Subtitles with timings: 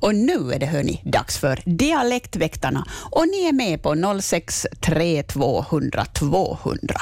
[0.00, 6.04] Och nu är det hörni dags för Dialektväktarna och ni är med på 063 200
[6.04, 6.94] 200.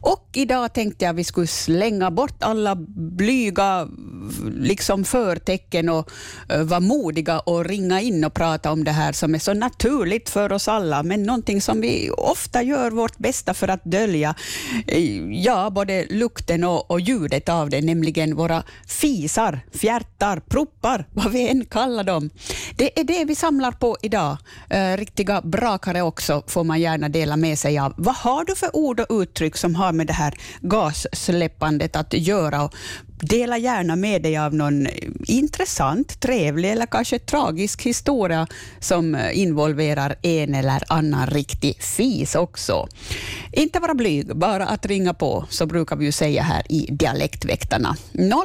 [0.00, 2.74] Och idag tänkte jag vi skulle slänga bort alla
[3.16, 3.88] blyga
[4.54, 6.10] liksom förtecken och
[6.52, 10.30] uh, vara modiga och ringa in och prata om det här som är så naturligt
[10.30, 14.34] för oss alla, men någonting som vi ofta gör vårt bästa för att dölja,
[14.86, 21.32] eh, ja, både lukten och, och ljudet av det, nämligen våra fisar, fjärtar, proppar, vad
[21.32, 22.23] vi än kallar dem.
[22.24, 22.74] Liksom.
[22.76, 24.36] Det är det vi samlar på idag.
[24.70, 27.94] Eh, riktiga brakare också får man gärna dela med sig av.
[27.96, 32.62] Vad har du för ord och uttryck som har med det här gassläppandet att göra?
[32.64, 32.74] Och
[33.28, 34.86] Dela gärna med dig av någon
[35.26, 38.46] intressant, trevlig eller kanske tragisk historia
[38.80, 42.88] som eh, involverar en eller annan riktig fis också.
[43.52, 47.96] Inte vara blyg, bara att ringa på, så brukar vi ju säga här i Dialektväktarna.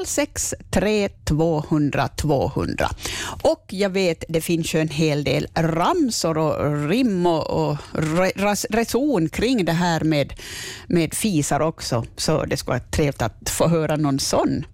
[0.06, 2.90] 063 200 200.
[3.42, 7.78] Och jag vet, det finns ju en hel del ramsor och rim och, och
[8.70, 10.34] reson kring det här med,
[10.88, 14.66] med fisar också, så det skulle vara trevligt att få höra någon sån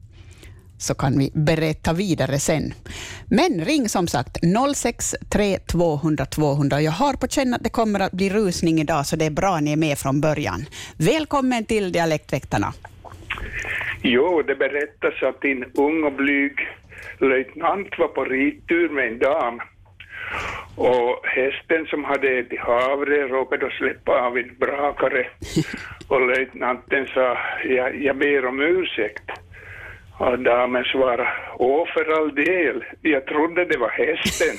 [0.78, 2.74] så kan vi berätta vidare sen.
[3.30, 4.38] Men ring som sagt
[4.76, 6.82] 063 200 200.
[6.82, 9.60] Jag har på känn att det kommer att bli rusning idag, så det är bra
[9.60, 10.66] ni är med från början.
[10.98, 12.74] Välkommen till Dialektväktarna.
[14.04, 16.54] Jo, det berättas att din ung och blyg
[17.20, 19.60] löjtnant var på rittur med en dam.
[20.76, 25.28] Och hästen som hade ätit havre råkade släppa av en brakare.
[26.08, 29.32] Och löjtnanten sa, jag, jag ber om ursäkt.
[30.18, 31.28] Och damen svarade,
[31.58, 34.58] åh för all del, jag trodde det var hästen.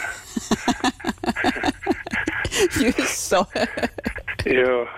[2.87, 3.47] Just så.
[4.45, 4.89] ja.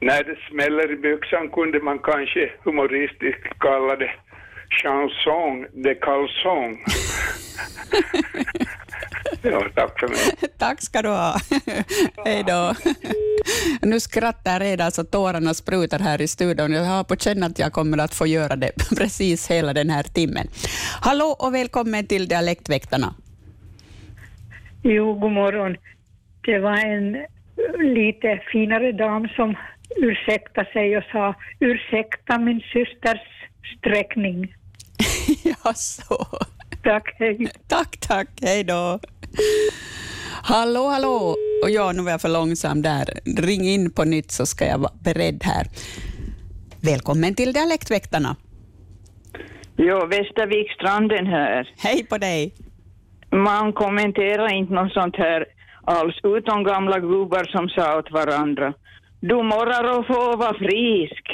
[0.00, 4.10] När det smäller i byxan kunde man kanske humoristiskt kalla det
[4.70, 6.78] chanson de calzon.
[9.42, 10.50] ja, tack för mig.
[10.58, 11.36] Tack ska du ha.
[12.24, 12.74] Hej då.
[13.82, 16.72] Nu skrattar jag redan så tårarna sprutar här i studion.
[16.72, 20.02] Jag har på känn att jag kommer att få göra det precis hela den här
[20.02, 20.46] timmen.
[21.00, 23.14] Hallå och välkommen till Dialektväktarna.
[24.82, 25.76] Jo, god morgon.
[26.44, 27.26] Det var en
[27.94, 29.56] lite finare dam som
[29.96, 33.20] ursäktade sig och sa ursäkta min systers
[33.78, 34.54] sträckning.
[35.44, 36.26] ja, så.
[36.82, 37.52] Tack, hej.
[37.68, 38.28] Tack, tack.
[38.42, 39.00] Hej då.
[40.42, 41.36] Hallå, hallå.
[41.62, 43.04] Och ja, nu var jag för långsam där.
[43.38, 45.66] Ring in på nytt så ska jag vara beredd här.
[46.80, 48.36] Välkommen till Dialektväktarna.
[49.76, 51.74] Jo, Västervik Stranden här.
[51.78, 52.54] Hej på dig.
[53.32, 55.44] Man kommenterar inte något sånt här
[55.84, 58.74] alls, utom gamla gubbar som sa åt varandra.
[59.20, 61.26] Du morrar och får vara frisk.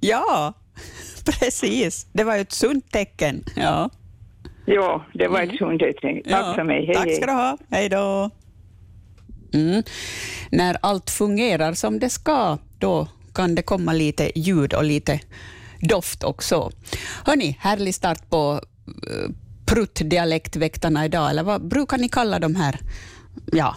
[0.00, 0.52] Ja,
[1.40, 2.06] precis.
[2.12, 3.44] Det var ju ett sunt tecken.
[3.56, 3.90] Ja.
[4.64, 6.22] Ja, det var ett sunt tecken.
[6.22, 6.86] Tack Ja, för mig.
[6.86, 7.58] Hej, Tack ska du ha.
[7.70, 8.30] Hej då.
[9.54, 9.82] Mm.
[10.50, 15.20] När allt fungerar som det ska, då kan det komma lite ljud och lite
[15.80, 16.70] doft också.
[17.24, 19.30] Hörni, härlig start på uh,
[19.66, 22.78] pruttdialektväktarna idag, eller vad brukar ni kalla de här
[23.52, 23.76] ja,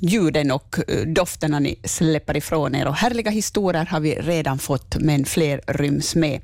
[0.00, 2.88] ljuden och eh, dofterna ni släpper ifrån er.
[2.88, 6.40] Och härliga historier har vi redan fått, men fler ryms med.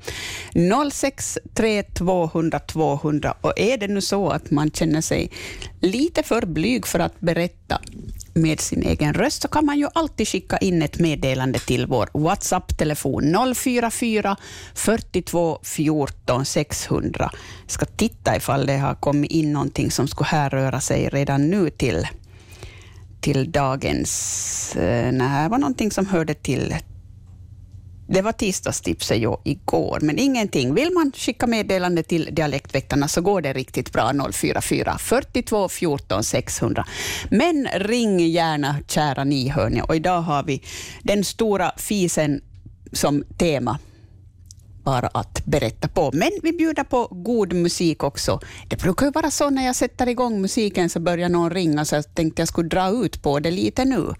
[0.92, 3.34] 063 200 200.
[3.40, 5.30] Och är det nu så att man känner sig
[5.80, 7.80] lite för blyg för att berätta
[8.34, 12.08] med sin egen röst, så kan man ju alltid skicka in ett meddelande till vår
[12.12, 14.36] WhatsApp-telefon 044
[14.74, 17.30] 42 14 600.
[17.62, 21.70] Jag ska titta ifall det har kommit in någonting som skulle härröra sig redan nu
[21.70, 22.06] till
[23.22, 24.76] till dagens...
[24.76, 26.74] Eh, nej, det var någonting som hörde till...
[28.08, 30.74] Det var tisdagstipset jo, igår, men ingenting.
[30.74, 36.86] Vill man skicka meddelande till Dialektväktarna så går det riktigt bra, 044 42 14 600.
[37.30, 39.82] Men ring gärna, kära ni hörni.
[39.82, 40.62] Och idag har vi
[41.02, 42.40] den stora fisen
[42.92, 43.78] som tema
[44.84, 46.10] bara att berätta på.
[46.12, 48.40] Men vi bjuder på god musik också.
[48.68, 51.94] Det brukar ju vara så när jag sätter igång musiken så börjar någon ringa, så
[51.94, 54.14] jag tänkte jag skulle dra ut på det lite nu.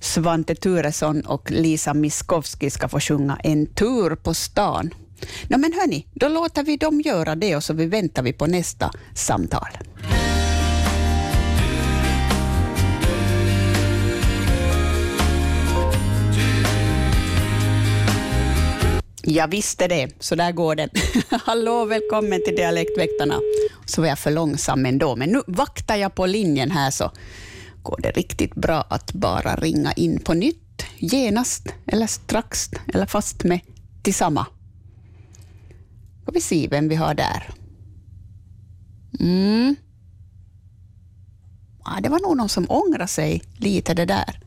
[0.00, 4.90] Svante Turesson och Lisa Miskovsky ska få sjunga En tur på stan.
[5.48, 8.46] No, men hörni, då låter vi dem göra det och så vi väntar vi på
[8.46, 9.68] nästa samtal.
[19.30, 20.88] Jag visste det, så där går det.
[21.44, 23.40] Hallå, välkommen till Dialektväktarna.
[23.86, 27.10] Så var jag för långsam ändå, men nu vaktar jag på linjen här så
[27.82, 33.44] går det riktigt bra att bara ringa in på nytt, genast eller strax, eller fast
[33.44, 33.60] med
[34.02, 34.46] tillsamma.
[36.22, 37.50] Ska vi se vem vi har där.
[39.20, 39.76] Mm.
[41.84, 44.40] Ja, det var nog någon som ångrade sig lite det där.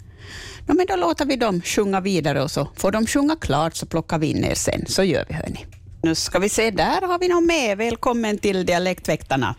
[0.71, 3.85] No, men då låter vi dem sjunga vidare och så får de sjunga klart så
[3.85, 4.85] plockar vi in er sen.
[4.85, 5.65] Så gör vi hörni.
[6.03, 7.77] Nu ska vi se, där har vi någon med.
[7.77, 9.55] Välkommen till Dialektväktarna.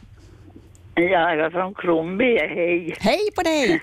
[0.94, 2.96] Jag är från Kronby, hej.
[3.00, 3.82] Hej på dig!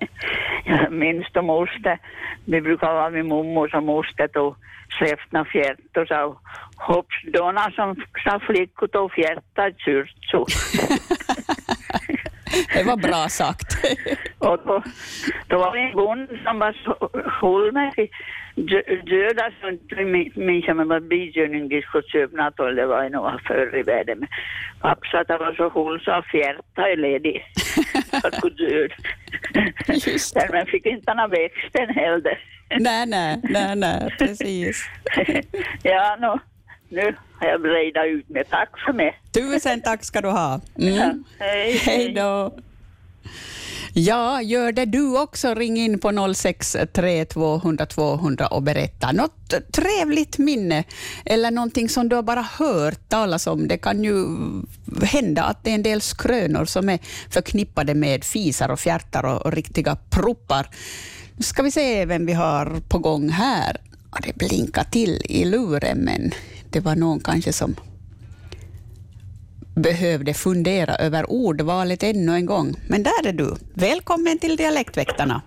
[0.64, 1.98] Jag minns då moster,
[2.44, 4.54] vi brukar vara med mormor som moster tog
[4.98, 6.40] släftna fjärt och sa
[6.76, 10.46] hopps dona som sa flickor tog fjärta kyrtso.
[12.74, 13.76] Det var bra sagt.
[14.46, 14.82] och då,
[15.48, 17.10] då var det en bonde som var så
[17.40, 18.08] full med
[19.06, 19.50] döda
[20.34, 21.00] minns jag men var
[21.82, 24.18] skulle köpa och det var nog förr i världen.
[24.18, 24.28] Men
[24.80, 27.44] pappa att var så full så fjärta är ledig.
[28.12, 28.90] att gå död.
[29.88, 32.38] Just Där man fick inte några växten heller.
[32.80, 34.88] Nej, nej, nej, nej, precis.
[35.82, 36.38] ja, nu,
[36.88, 38.44] nu har jag bredat ut mig.
[38.44, 39.20] Tack för mig.
[39.34, 40.60] Tusen tack ska du ha.
[40.78, 41.24] Mm.
[41.38, 42.52] Hej, Hej då.
[43.98, 45.54] Ja, gör det du också.
[45.54, 50.84] Ring in på 063 200 200 och berätta något trevligt minne
[51.24, 53.68] eller någonting som du har bara hört talas om.
[53.68, 54.26] Det kan ju
[55.02, 56.98] hända att det är en del skrönor som är
[57.30, 60.70] förknippade med fisar och fjärtar och, och riktiga proppar.
[61.36, 63.76] Nu ska vi se vem vi har på gång här.
[64.22, 66.30] Det blinkar till i luren, men
[66.70, 67.76] det var någon kanske som
[69.76, 72.74] behövde fundera över ordvalet ännu en gång.
[72.88, 73.56] Men där är du.
[73.74, 75.42] Välkommen till Dialektväktarna.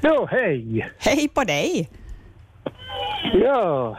[0.00, 0.90] Ja, hej.
[0.98, 1.88] Hej på dig!
[3.32, 3.98] Ja.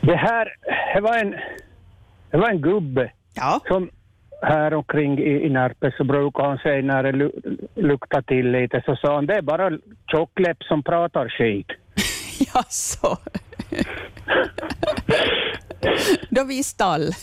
[0.00, 0.48] Det här
[0.94, 1.30] det var en,
[2.30, 3.90] det var en gubbe Ja, som
[4.42, 7.32] här omkring i, i Närpes så brukar han säga när det lu,
[7.74, 9.70] luktar till lite så sa han det är bara
[10.10, 11.66] tjockläpp som pratar skit.
[12.54, 13.16] jaså.
[16.36, 17.14] Då visste all.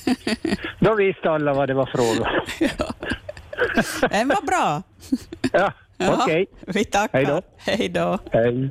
[0.79, 2.93] Då visste alla vad det var fråga om.
[4.09, 4.83] Den var bra.
[5.51, 6.45] Ja, Ja, okej.
[6.67, 7.17] Vi tackar.
[7.17, 7.41] Hej då.
[7.57, 8.19] Hej då.
[8.31, 8.69] Hej.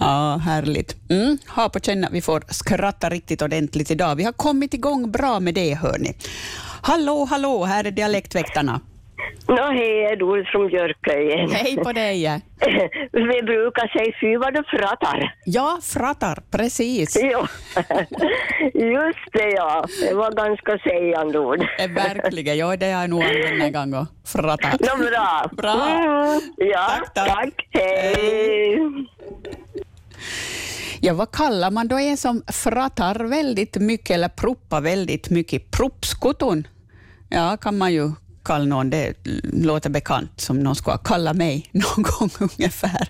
[0.00, 0.96] Ja, härligt.
[1.10, 4.16] Mm, ha på känn att vi får skratta riktigt ordentligt idag.
[4.16, 6.14] Vi har kommit igång bra med det, hörni.
[6.82, 8.80] Hallå, hallå, här är Dialektväktarna.
[9.48, 11.50] Nå, hej, Doris från Björköjen.
[11.50, 12.22] Hej på dig.
[13.12, 15.34] Vi brukar säga fy vad du pratar.
[15.44, 17.16] Ja, frattar, precis.
[17.22, 17.46] Jo,
[18.74, 19.84] just det ja.
[20.00, 21.60] Det var ganska sägande ord.
[21.78, 24.80] Eh, Verkligen, ja, det har jag nog använt en gång och frattat.
[24.80, 25.50] Nå, bra.
[25.52, 25.88] Bra.
[25.88, 27.28] Mm, ja, Tack, tack.
[27.28, 27.68] tack.
[27.70, 28.78] Hej.
[31.00, 35.70] Ja, vad kallar man då en som frattar väldigt mycket eller proppar väldigt mycket?
[35.70, 36.66] Proppskotton?
[37.28, 38.10] Ja, kan man ju
[38.44, 38.90] kalla någon.
[38.90, 43.08] Det låter bekant som någon skulle kalla mig någon gång ungefär.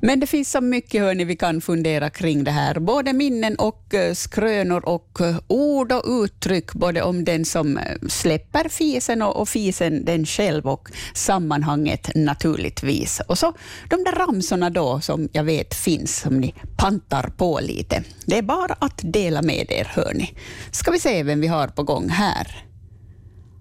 [0.00, 2.78] Men det finns så mycket hörni, vi kan fundera kring det här.
[2.78, 7.96] Både minnen och eh, skrönor och eh, ord och uttryck, både om den som eh,
[8.08, 13.20] släpper fisen och, och fisen den själv och sammanhanget naturligtvis.
[13.28, 13.52] Och så
[13.90, 18.02] de där ramsorna då som jag vet finns, som ni pantar på lite.
[18.26, 20.34] Det är bara att dela med er hörni.
[20.70, 22.65] Ska vi se vem vi har på gång här.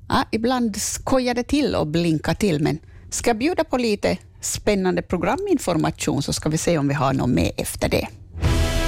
[0.10, 2.80] Ja, ibland skojar det till och blinkar till, men
[3.10, 7.30] ska jag bjuda på lite spännande programinformation så ska vi se om vi har något
[7.30, 8.08] med efter det.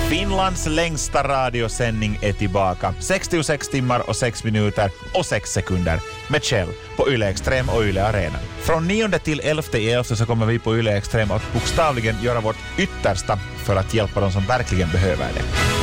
[0.10, 2.94] Finlands längsta radiosändning är tillbaka.
[3.00, 6.00] 66 timmar och 6 minuter och 6 sekunder
[6.30, 6.68] med Kjell
[6.98, 8.40] på Yle Extrem och Yle Arena.
[8.60, 12.42] Från 9 till 11 i 11 så kommer vi på Yle Extrem att bokstavligen göra
[12.42, 15.77] vårt yttersta för att hjälpa de som verkligen behöver det.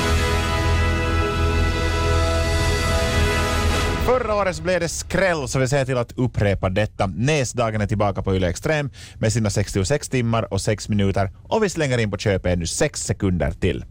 [4.06, 7.06] Förra året blev det skräll så vi ser till att upprepa detta.
[7.06, 11.68] Näsdagen är tillbaka på Yle Extrem med sina 66 timmar och 6 minuter och vi
[11.68, 13.84] slänger in på köpet ännu 6 sekunder till.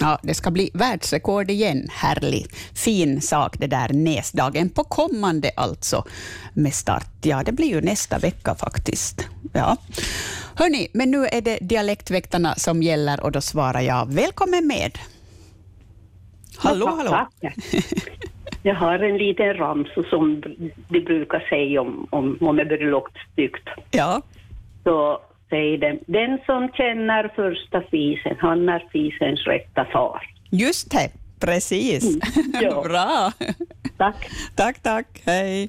[0.00, 1.88] Ja, det ska bli världsrekord igen.
[1.92, 6.04] Härlig, fin sak det där näsdagen på kommande alltså
[6.54, 7.10] med start.
[7.22, 9.26] Ja, det blir ju nästa vecka faktiskt.
[9.52, 9.76] Ja.
[10.54, 14.98] Hörni, men nu är det dialektväktarna som gäller och då svarar jag välkommen med.
[16.56, 17.28] Hallå, hallå.
[18.66, 20.42] Jag har en liten ramsa som
[20.88, 23.68] de brukar säga om, om, om det blir lågt styggt.
[23.90, 24.22] Ja,
[24.84, 30.20] Så säger de, den som känner första fisen, han är fisens rätta far.
[30.50, 31.10] just det.
[31.40, 32.18] Precis.
[32.62, 32.82] ja.
[32.88, 33.32] Bra.
[33.96, 34.28] Tack.
[34.54, 35.22] Tack, tack.
[35.26, 35.68] Hej.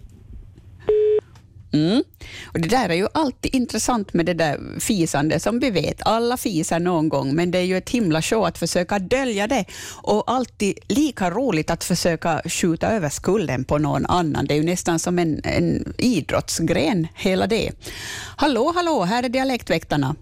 [1.77, 2.03] Mm.
[2.45, 6.01] Och det där är ju alltid intressant med det där fisande, som vi vet.
[6.01, 9.65] Alla fisar någon gång, men det är ju ett himla show att försöka dölja det.
[10.01, 14.45] Och alltid lika roligt att försöka skjuta över skulden på någon annan.
[14.45, 17.71] Det är ju nästan som en, en idrottsgren, hela det.
[18.37, 20.15] Hallå, hallå, här är Dialektväktarna.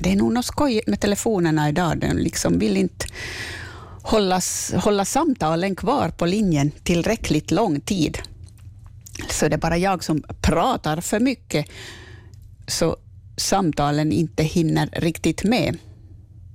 [0.00, 1.98] Det är nog något skojigt med telefonerna idag.
[2.00, 3.06] Den liksom vill inte
[4.02, 4.40] hålla,
[4.74, 8.18] hålla samtalen kvar på linjen tillräckligt lång tid.
[9.28, 11.66] Så det är bara jag som pratar för mycket,
[12.66, 12.96] så
[13.36, 15.76] samtalen inte hinner riktigt med.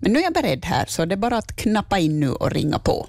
[0.01, 2.51] Men nu är jag beredd här, så det är bara att knappa in nu och
[2.51, 3.07] ringa på.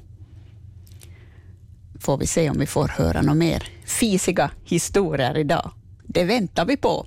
[2.00, 5.70] Får vi se om vi får höra några mer fisiga historier idag.
[6.04, 7.06] Det väntar vi på.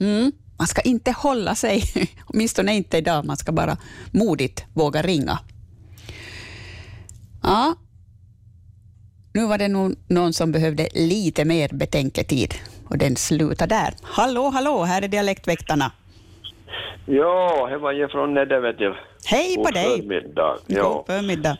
[0.00, 0.32] Mm.
[0.58, 1.82] Man ska inte hålla sig,
[2.26, 3.24] åtminstone inte idag.
[3.24, 3.76] Man ska bara
[4.10, 5.38] modigt våga ringa.
[7.42, 7.74] Ja,
[9.36, 12.50] nu var det nog någon som behövde lite mer betänketid
[12.90, 13.90] och den slutar där.
[14.02, 15.92] Hallå, hallå, här är Dialektväktarna.
[17.06, 18.96] Ja, det var ju från Nedde vet jag.
[19.26, 19.96] Hej på God dig!
[20.00, 20.56] förmiddag.
[20.68, 21.56] God förmiddag.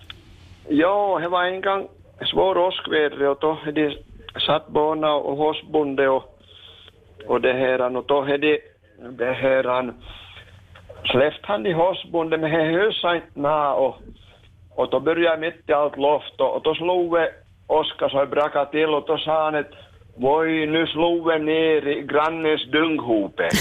[0.68, 1.88] ja, det var en gång
[2.30, 3.97] svår åskväder och då de
[4.47, 6.25] satt barna och hårsbonde och,
[7.26, 8.59] och det här och då hade
[9.11, 9.95] det här han
[11.04, 13.40] släppt han i hårsbonde men det hösa inte
[13.73, 13.97] och,
[14.75, 17.18] och då började jag mitt i allt loft och, och då slog
[18.11, 19.73] så det brakade till och då sa han att
[20.18, 23.49] Voi, nu slog det ner i grannens dunghope.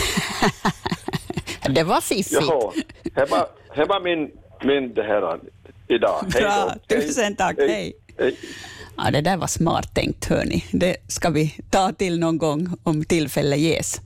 [1.70, 2.42] Det var fiffigt.
[2.42, 4.32] Ja, det var, det var min,
[4.64, 5.40] min det här
[5.88, 6.26] idag.
[6.34, 6.96] Hej Bra, då.
[6.96, 7.56] tusen tack.
[7.58, 7.94] Hej.
[8.18, 8.38] hej.
[8.98, 10.64] Ja, det där var smart tänkt, hörni.
[10.72, 14.02] Det ska vi ta till någon gång om tillfälle ges.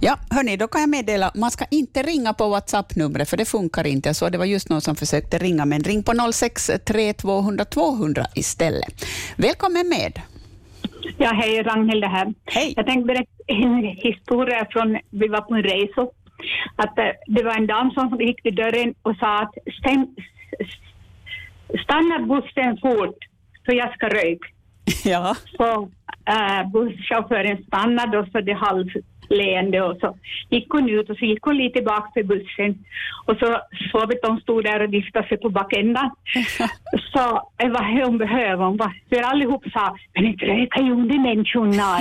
[0.00, 3.86] Ja, hörni, då kan jag meddela, man ska inte ringa på WhatsApp-numret, för det funkar
[3.86, 4.08] inte.
[4.08, 8.26] Jag såg det var just någon som försökte ringa, men ring på 063 200 200
[8.34, 9.04] istället.
[9.36, 10.20] Välkommen med.
[11.18, 12.34] Ja, hej, Ragnhild här.
[12.44, 12.74] Hej.
[12.76, 16.02] Jag tänkte berätta en historia från, vi var på en resa,
[16.76, 19.54] att eh, det var en dam som gick till dörren och sa att
[21.84, 23.29] stanna bussen fort,
[23.70, 24.48] för jag ska röka.
[25.04, 25.36] Ja.
[25.56, 25.88] Så
[26.26, 30.16] äh, busschauffören stannade och så det halvleende och så
[30.50, 32.84] gick hon ut och så gick hon lite tillbaka till bussen
[33.26, 33.60] och så
[33.92, 36.10] såg vi de stod där och viftade sig på bakändan.
[37.12, 37.24] så
[37.58, 41.98] eh, vad hon behöver hon var, för allihop sa, men inte röka ju de människorna.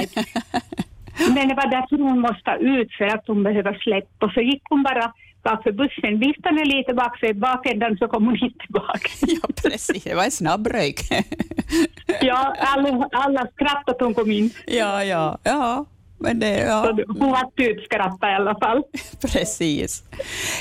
[1.35, 4.63] men det var därför hon måste ut för att hon behöver släppa och så gick
[4.69, 9.09] hon bara bak för bussen, viftade lite bak för bakändan så kom hon inte tillbaka.
[9.21, 10.03] ja, precis.
[10.03, 10.99] Det var en snabb röjk.
[12.21, 14.51] ja, alla, alla skrattade att hon kom in.
[14.67, 15.85] ja, ja, ja.
[16.21, 16.83] Men det, ja.
[16.83, 18.83] Så hon var typ skratta i alla fall.
[19.21, 20.03] Precis.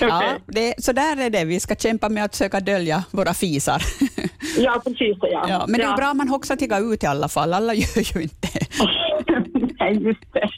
[0.00, 0.38] Ja, Okej.
[0.46, 1.44] det, så där är det.
[1.44, 3.82] Vi ska kämpa med att söka dölja våra fisar.
[4.58, 5.16] Ja, precis.
[5.20, 5.46] Ja.
[5.48, 7.54] Ja, men det är bra man också tigga ut i alla fall.
[7.54, 8.48] Alla gör ju inte
[9.80, 10.48] Nej, just det.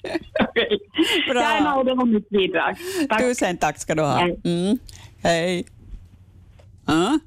[1.29, 1.83] Bra.
[1.85, 2.77] Det var mitt bidrag.
[3.09, 3.21] Tack.
[3.21, 4.21] Tusen tack ska du ha.
[4.45, 4.79] Mm.
[5.23, 5.65] Hej.
[6.87, 7.19] Ja.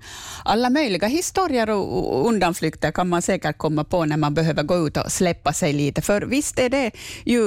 [0.46, 4.88] Alla möjliga historier och och undanflykter kan man säkert komma på när man behöver gå
[4.88, 6.02] ut och släppa sig lite.
[6.02, 6.92] För visst är det
[7.26, 7.42] ju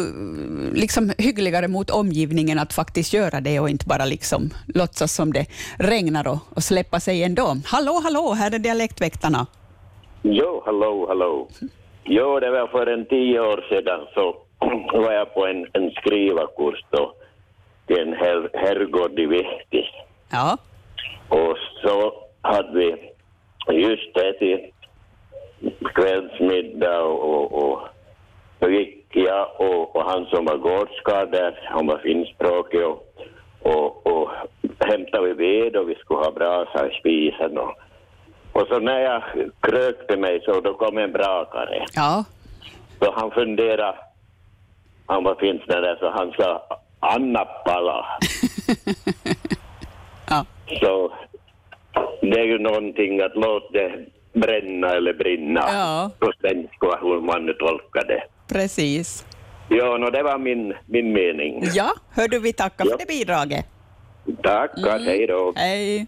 [0.74, 5.46] liksom hyggligare mot omgivningen att faktiskt göra det och inte bara liksom låtsas som det
[5.78, 7.56] regnar och, och släppa sig ändå.
[7.64, 9.46] Hallå, hallå, här är Dialektväktarna.
[10.22, 11.48] Jo, hallå, hallå.
[12.04, 14.45] Jo, det var för en tio år sedan så
[14.92, 17.12] var jag på en, en skrivarkurs då
[17.86, 19.90] till en her, herrgård i Vihtis.
[20.30, 20.58] Ja.
[21.28, 23.12] Och så hade vi
[23.72, 24.74] just ätit
[25.94, 27.80] kvällsmiddag och, och, och
[28.60, 33.14] så gick jag och, och han som var gårdskarl där, han var finskspråkig och,
[33.62, 34.30] och, och
[34.78, 37.74] hämtade vi ved och vi skulle ha brasa i spisen och,
[38.52, 39.22] och så när jag
[39.60, 41.84] krökte mig så då kom en brakare.
[41.94, 42.24] Ja.
[42.98, 43.98] Så han funderade,
[45.06, 46.62] han var finskare så han sa
[47.00, 48.06] Anna pala.
[50.28, 50.44] Ja.
[50.80, 51.12] Så
[52.20, 54.06] det är ju någonting att låta det
[54.40, 55.60] bränna eller brinna.
[55.72, 56.10] Ja.
[56.18, 58.22] På svenska, hur man nu tolkar det.
[58.54, 59.24] Precis.
[59.68, 61.64] Ja, no, det var min, min mening.
[61.74, 62.90] Ja, hör du, vi tackar Ja.
[62.90, 63.66] för det bidraget.
[64.42, 65.52] Tackar, hej då.
[65.56, 66.06] Hej.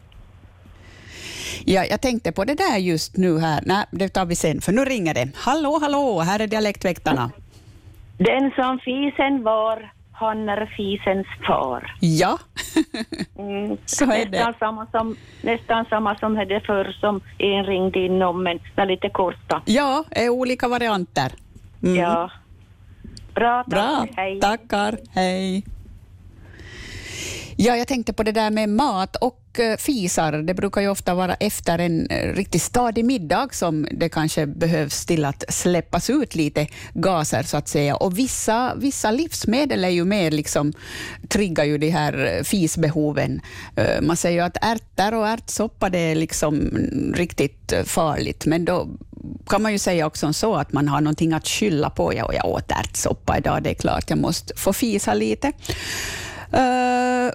[1.64, 3.62] Ja, jag tänkte på det där just nu här.
[3.67, 5.28] Nej, det tar vi sen, för nu ringer det.
[5.35, 7.31] Hallå, hallå, här är Dialektväktarna.
[8.18, 11.96] Den som fisen var, han är fisens far.
[12.00, 12.38] Ja,
[13.38, 13.76] Mm.
[13.87, 14.30] Så är det.
[14.30, 18.87] nästan, samma som, nästan samma som hade förr som en ringde inom, men det är
[18.87, 19.62] lite korta.
[19.64, 21.32] ja, är olika varianter.
[21.82, 21.96] Mm.
[21.96, 22.30] Ja.
[23.34, 23.66] Bra, tack.
[23.66, 24.40] Bra, Hej.
[24.40, 24.98] tackar.
[25.14, 25.64] Hej.
[27.56, 30.33] Ja, jag tänkte på det där med mat och Eh, fisar.
[30.33, 35.07] Det brukar ju ofta vara efter en eh, riktigt stadig middag som det kanske behövs
[35.07, 37.97] till att släppas ut lite gaser så att säga.
[37.97, 40.73] Och vissa, vissa livsmedel är ju mer liksom,
[41.29, 43.41] triggar ju de här eh, fisbehoven.
[44.00, 46.71] Man säger ju att ärtor och ärtsoppa det är liksom
[47.15, 48.88] riktigt farligt, men då
[49.47, 52.15] kan man ju säga också så att man har någonting att skylla på.
[52.15, 55.53] Ja, och jag åt ärtsoppa idag, det är klart jag måste få fisa lite.
[56.52, 57.33] Eh,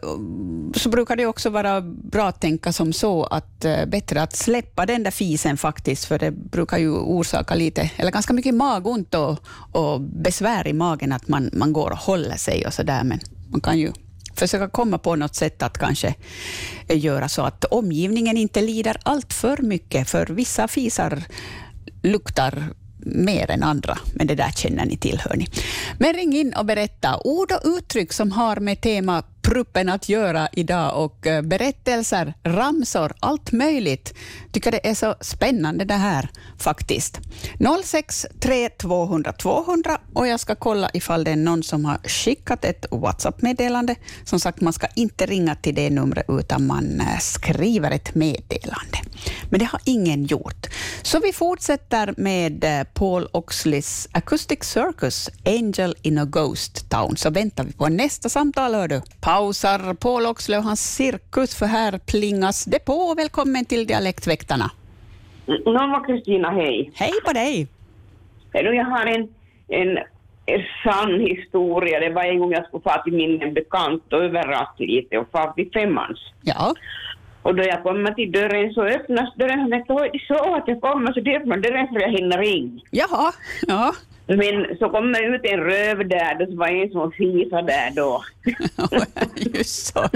[0.76, 4.86] så brukar det också vara bra att tänka som så att eh, bättre att släppa
[4.86, 9.40] den där fisen faktiskt, för det brukar ju orsaka lite, eller ganska mycket magont och,
[9.72, 13.20] och besvär i magen att man, man går och håller sig och så där, men
[13.52, 13.92] man kan ju
[14.36, 16.16] försöka komma på något sätt att kanske
[16.90, 21.24] göra så att omgivningen inte lider allt för mycket, för vissa fisar
[22.02, 22.74] luktar
[23.06, 25.20] mer än andra, men det där känner ni till.
[25.20, 25.48] Hörni.
[25.98, 30.50] Men ring in och berätta ord och uttryck som har med tema pruppen att göra
[30.52, 34.14] idag och eh, berättelser, ramsor, allt möjligt.
[34.52, 37.20] Tycker det är så spännande det här faktiskt.
[37.84, 42.86] 063 200 200 och jag ska kolla ifall det är någon som har skickat ett
[42.92, 43.96] WhatsApp-meddelande.
[44.24, 48.98] Som sagt, man ska inte ringa till det numret utan man eh, skriver ett meddelande.
[49.50, 50.68] Men det har ingen gjort.
[51.02, 57.18] Så vi fortsätter med eh, Paul Oxleys Acoustic Circus, Angel in a Ghost Town.
[57.18, 59.02] Så väntar vi på nästa samtal, hör du
[59.34, 63.14] pausar Paul Oxley och hans cirkus, för här plingas det på.
[63.18, 64.72] Välkommen till Dialektväktarna.
[65.46, 66.92] Norma Kristina, hej.
[66.96, 67.68] Hej på dig.
[68.52, 69.24] Jag har en,
[69.68, 69.98] en,
[70.46, 72.00] en sann historia.
[72.00, 75.54] Det var en gång jag skulle fara till min bekant och överraska lite och fara
[75.54, 76.20] till Femmans.
[76.42, 76.76] Ja.
[77.42, 79.88] Och då jag kommer till dörren så öppnas dörren jag vet,
[80.28, 82.82] så att jag kommer så det öppnar dörren för jag hinner in.
[82.92, 83.32] Jaha,
[83.68, 83.94] ja.
[84.28, 88.24] Men så kom det ut en röv där, det var en som fisade där då.
[89.58, 90.00] Just så.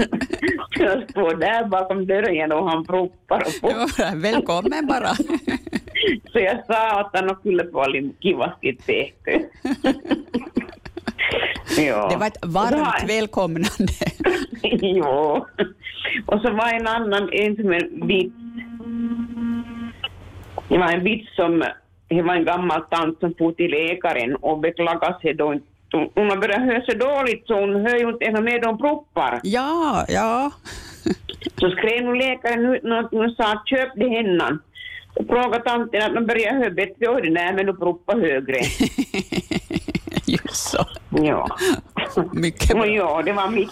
[0.78, 4.16] jag står där bakom dörren och han proppar och proppar.
[4.16, 5.14] Välkommen bara.
[6.32, 9.44] så jag sa att han skulle få lite kivasti teko.
[11.78, 12.08] ja.
[12.08, 13.06] Det var ett varmt var...
[13.06, 13.92] välkomnande.
[14.62, 15.46] jo.
[16.26, 18.34] Och så var en annan, en som en vits.
[20.68, 21.64] Det var en vits som
[22.08, 25.54] det var en gammal tant som for till läkaren och beklagade sig då
[25.90, 29.40] hon har börjat höra så dåligt så hon hör ju inte ens med de proppar.
[29.42, 30.50] Ja, ja.
[31.60, 34.62] så skrev nu läkaren ut något och sa köp det hennan.
[35.14, 38.56] Så frågade tanten att de börjar höra bättre och nej men nu proppa högre.
[40.26, 40.86] Just så.
[41.10, 41.48] Ja.
[42.32, 42.86] Mycket bra.
[42.86, 43.70] Ja, det var mitt.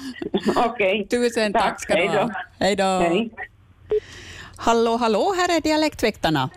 [0.57, 1.05] Okej.
[1.05, 1.07] Okay.
[1.07, 2.31] Tusen tack, tack ska du ha.
[2.59, 2.85] Hej då.
[2.85, 3.31] Hej.
[4.57, 6.51] Hallå, hallå, här är Dialektväktarna.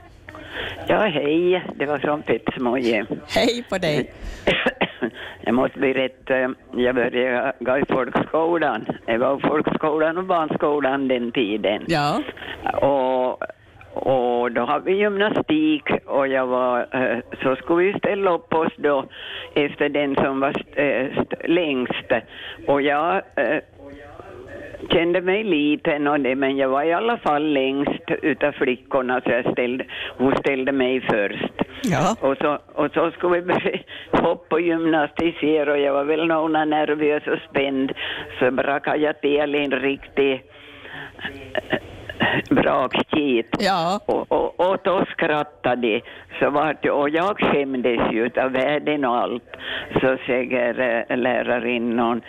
[0.87, 1.63] Ja, hej.
[1.75, 3.05] Det var från Petsmoje.
[3.27, 4.11] Hej på dig.
[5.41, 8.85] Jag måste berätta, jag började gå i folkskolan.
[9.05, 11.85] Jag var i folkskolan och barnskolan den tiden.
[11.87, 12.23] Ja.
[12.81, 13.43] Och,
[13.93, 18.73] och då hade vi gymnastik och jag var, eh, så skulle vi ställa upp oss
[18.77, 19.05] då
[19.53, 21.07] efter den som var eh,
[21.45, 22.11] längst.
[22.67, 23.59] Och jag eh,
[24.89, 29.29] kände mig liten och det, men jag var i alla fall längst utav flickorna så
[29.31, 29.85] jag ställde,
[30.17, 31.53] hon ställde mig först.
[31.83, 32.15] Ja.
[32.21, 33.79] Och, så, och så skulle vi börja
[34.11, 37.91] hoppa och gymnastisera och jag var väl någon nervös och spänd
[38.39, 40.43] så brakade jag till en riktig
[42.49, 43.55] brakskit.
[43.59, 43.99] Ja.
[44.05, 46.01] Och, och, och då skrattade de.
[46.39, 49.55] Så vart, och jag skämdes ju av världen och allt.
[50.01, 52.21] Så säger äh, lärarinnan,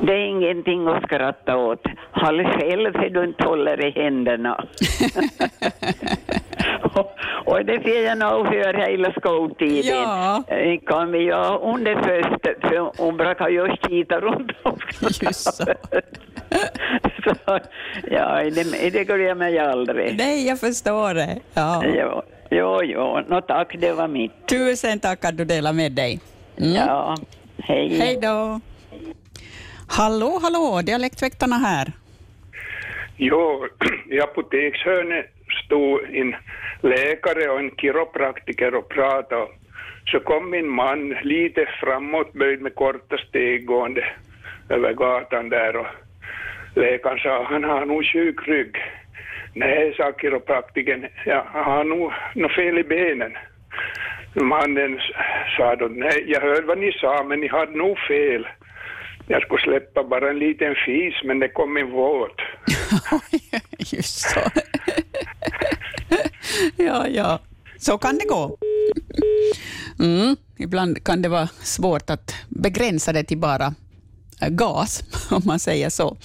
[0.00, 1.82] det är ingenting att skratta åt.
[2.12, 4.64] Håll själv så du inte håller i händerna.
[6.94, 9.96] och, och det fick jag nog höra hela skoltiden.
[9.96, 10.42] Ja.
[10.86, 14.52] Kan vi göra under först, för hon brukar ju skita runt.
[15.22, 15.64] Just så.
[17.24, 17.58] så
[18.10, 20.18] ja, det, det glömmer jag aldrig.
[20.18, 21.38] Nej, jag förstår det.
[21.54, 21.82] Ja.
[21.84, 23.20] Jo, jo, jo.
[23.28, 24.46] Nå, tack, det var mitt.
[24.46, 26.20] Tusen tack att du delade med dig.
[26.56, 26.72] Mm.
[26.74, 27.16] Ja,
[27.58, 27.98] hej.
[27.98, 28.60] Hej då.
[29.96, 31.86] Hallå, hallå, Dialektväktarna här.
[33.16, 33.66] Jo,
[34.10, 35.26] i apotekshörnet
[35.64, 36.36] stod en
[36.80, 39.46] läkare och en kiropraktiker och pratade.
[40.06, 44.04] Så kom min man lite framåt, böjd med korta steg gående
[44.68, 45.86] över gatan där och
[46.74, 48.76] läkaren sa han har nog sjuk rygg.
[49.54, 53.32] Nej, sa kiropraktikern, ja, han har nog något fel i benen.
[54.34, 55.00] Mannen
[55.56, 58.46] sa då, nej, jag hörde vad ni sa, men ni hade nog fel.
[59.26, 62.40] Jag skulle släppa bara en liten fis, men det kom en våt.
[63.78, 64.40] Just så.
[66.76, 67.38] ja, ja.
[67.78, 68.58] Så kan det gå.
[69.98, 70.36] Mm.
[70.58, 73.74] Ibland kan det vara svårt att begränsa det till bara
[74.40, 76.16] Äh, gas, om man säger så.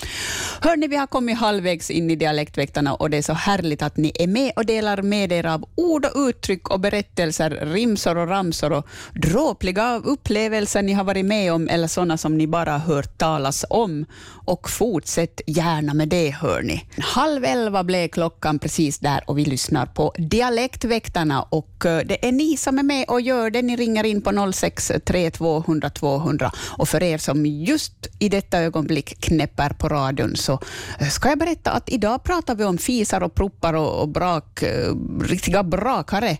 [0.61, 4.11] Hörni, vi har kommit halvvägs in i Dialektväktarna och det är så härligt att ni
[4.15, 8.71] är med och delar med er av ord och uttryck och berättelser, rimsor och ramsor
[8.71, 13.65] och dråpliga upplevelser ni har varit med om eller sådana som ni bara hört talas
[13.69, 14.05] om.
[14.45, 16.85] Och fortsätt gärna med det, hörni.
[16.97, 22.31] Halv elva blev klockan precis där och vi lyssnar på Dialektväktarna och äh, det är
[22.31, 23.61] ni som är med och gör det.
[23.61, 28.57] Ni ringer in på 063 200 200 och för er som just just i detta
[28.59, 30.53] ögonblick knäpper på radion så
[30.99, 34.63] eh, ska jag berätta att idag pratar vi om fisar och proppar och, och brak,
[34.63, 34.93] eh,
[35.29, 36.37] riktiga brakare.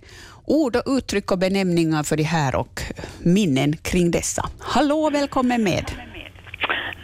[0.47, 2.81] Ord och uttryck och benämningar för det här och
[3.23, 4.43] minnen kring dessa.
[4.59, 5.85] Hallå, välkommen med.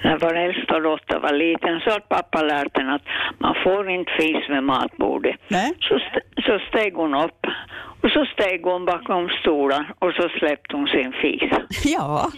[0.03, 3.07] När vår äldsta dotter var liten så hade pappa lärt henne att
[3.39, 5.35] man får inte fis med matbordet.
[5.79, 7.41] Så, st så steg hon upp
[8.03, 11.51] och så steg hon bakom stolen och så släppte hon sin fis.
[11.97, 12.31] Ja,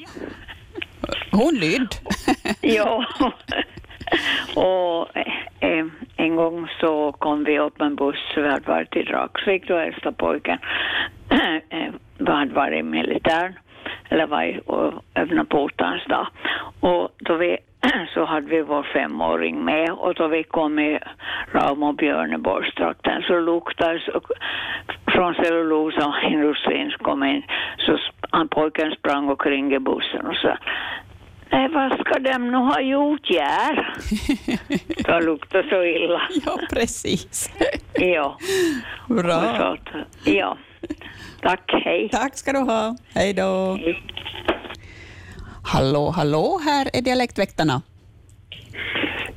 [1.31, 1.95] hon lydde.
[2.62, 3.05] ja.
[4.55, 5.17] Och
[5.60, 5.86] eh,
[6.17, 9.77] en gång så kom vi upp med en buss, vi hade varit i Dragsvik, då
[9.77, 10.57] äldsta pojken
[11.69, 11.93] eh,
[12.27, 13.53] hade varit i militären,
[14.10, 16.27] eller var i och öppnade portens dag.
[16.79, 17.57] Och då vi,
[18.13, 20.99] så hade vi vår femåring med och då vi kom i
[21.51, 24.01] Rauma och Björneborgstrakten så luktade
[25.07, 27.43] från cellulosaindustrin kom in,
[27.77, 27.97] så
[28.38, 30.58] han pojken sprang omkring i bussen och sa
[31.52, 33.95] Nej, vad ska de nu ha gjort här?
[35.06, 36.21] Det luktar så illa.
[36.45, 37.52] Ja, precis.
[37.93, 38.38] ja.
[39.10, 39.78] Bra.
[40.26, 40.58] Ja.
[41.41, 42.10] Tack, hej.
[42.12, 42.95] Tack ska du ha.
[43.15, 43.80] Hej då.
[45.63, 47.82] Hallå, hallå, här är Dialektväktarna.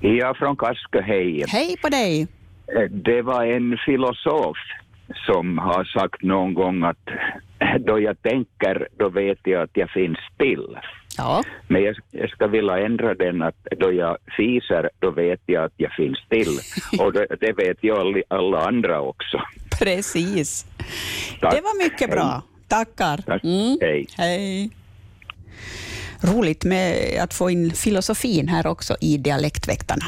[0.00, 1.44] Ja, från Kaskö, hej.
[1.48, 2.28] Hej på dig.
[2.76, 4.56] Eh, Det var en filosof
[5.26, 7.08] som har sagt någon gång att
[7.78, 10.78] då jag tänker, då vet jag att jag finns still.
[11.16, 11.42] Ja.
[11.68, 15.74] Men jag, jag ska vilja ändra den att då jag fiser, då vet jag att
[15.76, 16.58] jag finns still.
[17.00, 19.40] Och det, det vet ju alla, alla andra också.
[19.80, 20.66] Precis.
[21.40, 21.54] Tack.
[21.54, 22.42] Det var mycket bra.
[22.68, 23.16] Tackar.
[23.16, 23.44] Tack.
[23.44, 23.78] Mm.
[23.80, 24.06] Hej.
[24.18, 24.70] Hej.
[26.22, 30.04] Roligt med att få in filosofin här också i Dialektväktarna.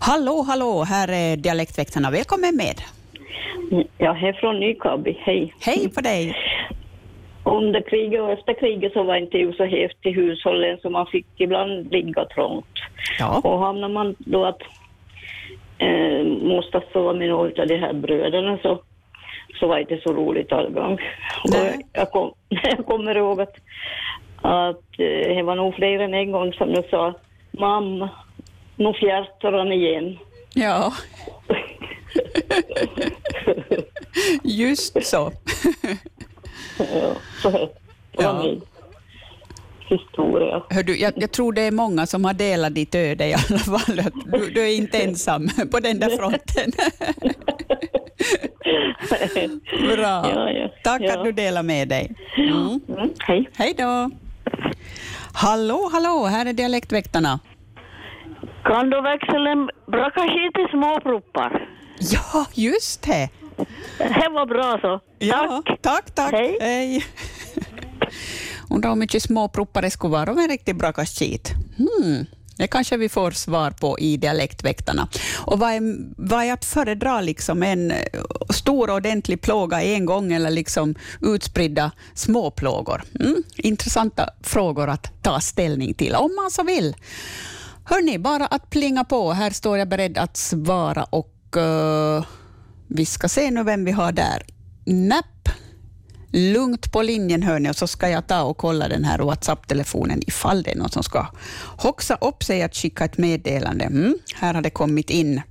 [0.00, 2.10] Hallå, hallå, här är Dialektväktarna.
[2.10, 2.80] Välkommen med.
[3.98, 5.54] Jag är från Nykabi, hej.
[5.60, 6.36] Hej på dig.
[7.46, 11.26] Under kriget och efter kriget så var inte så hävt till hushållen så man fick
[11.36, 12.74] ibland ligga trångt.
[13.18, 13.40] Ja.
[13.44, 14.62] Och hamnar man då att
[15.78, 18.82] eh, måste sova med någon av de här bröderna så,
[19.60, 20.92] så var det inte så roligt allgång.
[21.44, 23.56] Och jag, kom, jag kommer ihåg att,
[24.42, 27.14] att eh, det var nog fler än en gång som jag sa
[27.50, 28.10] Mamma,
[28.76, 30.18] nu fjärtar han igen.
[30.54, 30.92] Ja.
[34.44, 35.32] Just så.
[36.78, 37.50] Ja, så
[38.16, 38.60] det var min
[39.88, 40.62] historia.
[40.70, 43.58] Hör du, jag, jag tror det är många som har delat ditt öde i alla
[43.58, 44.02] fall.
[44.24, 46.72] Du, du är inte ensam på den där fronten.
[49.96, 50.30] Bra.
[50.34, 50.68] Ja, ja.
[50.84, 51.18] Tack Ja.
[51.18, 52.14] att du delar med dig.
[52.36, 52.80] Mm.
[53.18, 53.50] hej.
[53.56, 54.10] Hej då.
[55.32, 57.40] Hallå, hallå, här är Dialektväktarna.
[58.64, 61.68] Kan du växla en brakaskit i småproppar?
[61.98, 63.28] Ja, just det.
[63.98, 65.00] Det var bra så.
[65.18, 66.32] Ja, tack, tack.
[66.32, 66.58] Hej.
[66.60, 67.04] Hej.
[68.70, 71.52] Undrar hur mycket småproppar det skulle vara av en riktig brakaskit.
[71.76, 72.26] Hmm.
[72.56, 75.08] Det kanske vi får svar på i Dialektväktarna.
[75.44, 75.80] Och vad är,
[76.16, 77.92] vad är att föredra, liksom en
[78.50, 83.02] stor ordentlig plåga en gång eller liksom utspridda småplågor?
[83.20, 83.42] Mm?
[83.56, 86.96] Intressanta frågor att ta ställning till, om man så vill.
[87.84, 89.32] Hörni, bara att plinga på.
[89.32, 92.24] Här står jag beredd att svara och eh,
[92.88, 94.42] vi ska se nu vem vi har där.
[94.84, 95.48] Napp.
[96.32, 100.62] Lugnt på linjen hörni och så ska jag ta och kolla den här WhatsApp-telefonen ifall
[100.62, 101.26] det är någon som ska
[101.76, 103.84] hoxa upp sig att skicka ett meddelande.
[103.84, 105.42] Mm, här har det kommit in.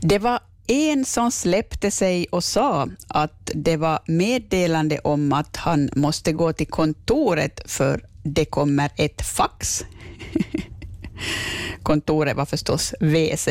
[0.00, 5.90] Det var en som släppte sig och sa att det var meddelande om att han
[5.96, 9.84] måste gå till kontoret för det kommer ett fax.
[11.82, 13.48] Kontoret var förstås WC.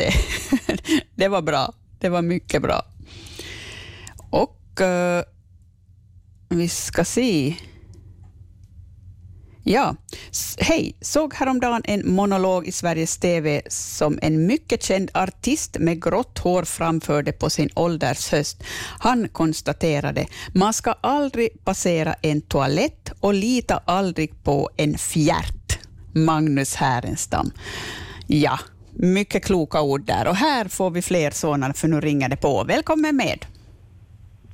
[1.14, 1.72] Det var bra.
[1.98, 2.82] Det var mycket bra.
[4.30, 5.24] Och eh,
[6.48, 7.56] vi ska se.
[9.62, 9.96] Ja,
[10.58, 10.96] hej.
[11.00, 16.62] Såg häromdagen en monolog i Sveriges TV som en mycket känd artist med grått hår
[16.62, 18.62] framförde på sin ålders höst.
[18.98, 25.78] Han konstaterade, man ska aldrig passera en toalett och lita aldrig på en fjärt.
[26.14, 27.50] Magnus Härenstam.
[28.26, 28.58] Ja,
[28.98, 30.28] mycket kloka ord där.
[30.28, 32.64] Och här får vi fler sådana, för nu ringer det på.
[32.64, 33.38] Välkommen med.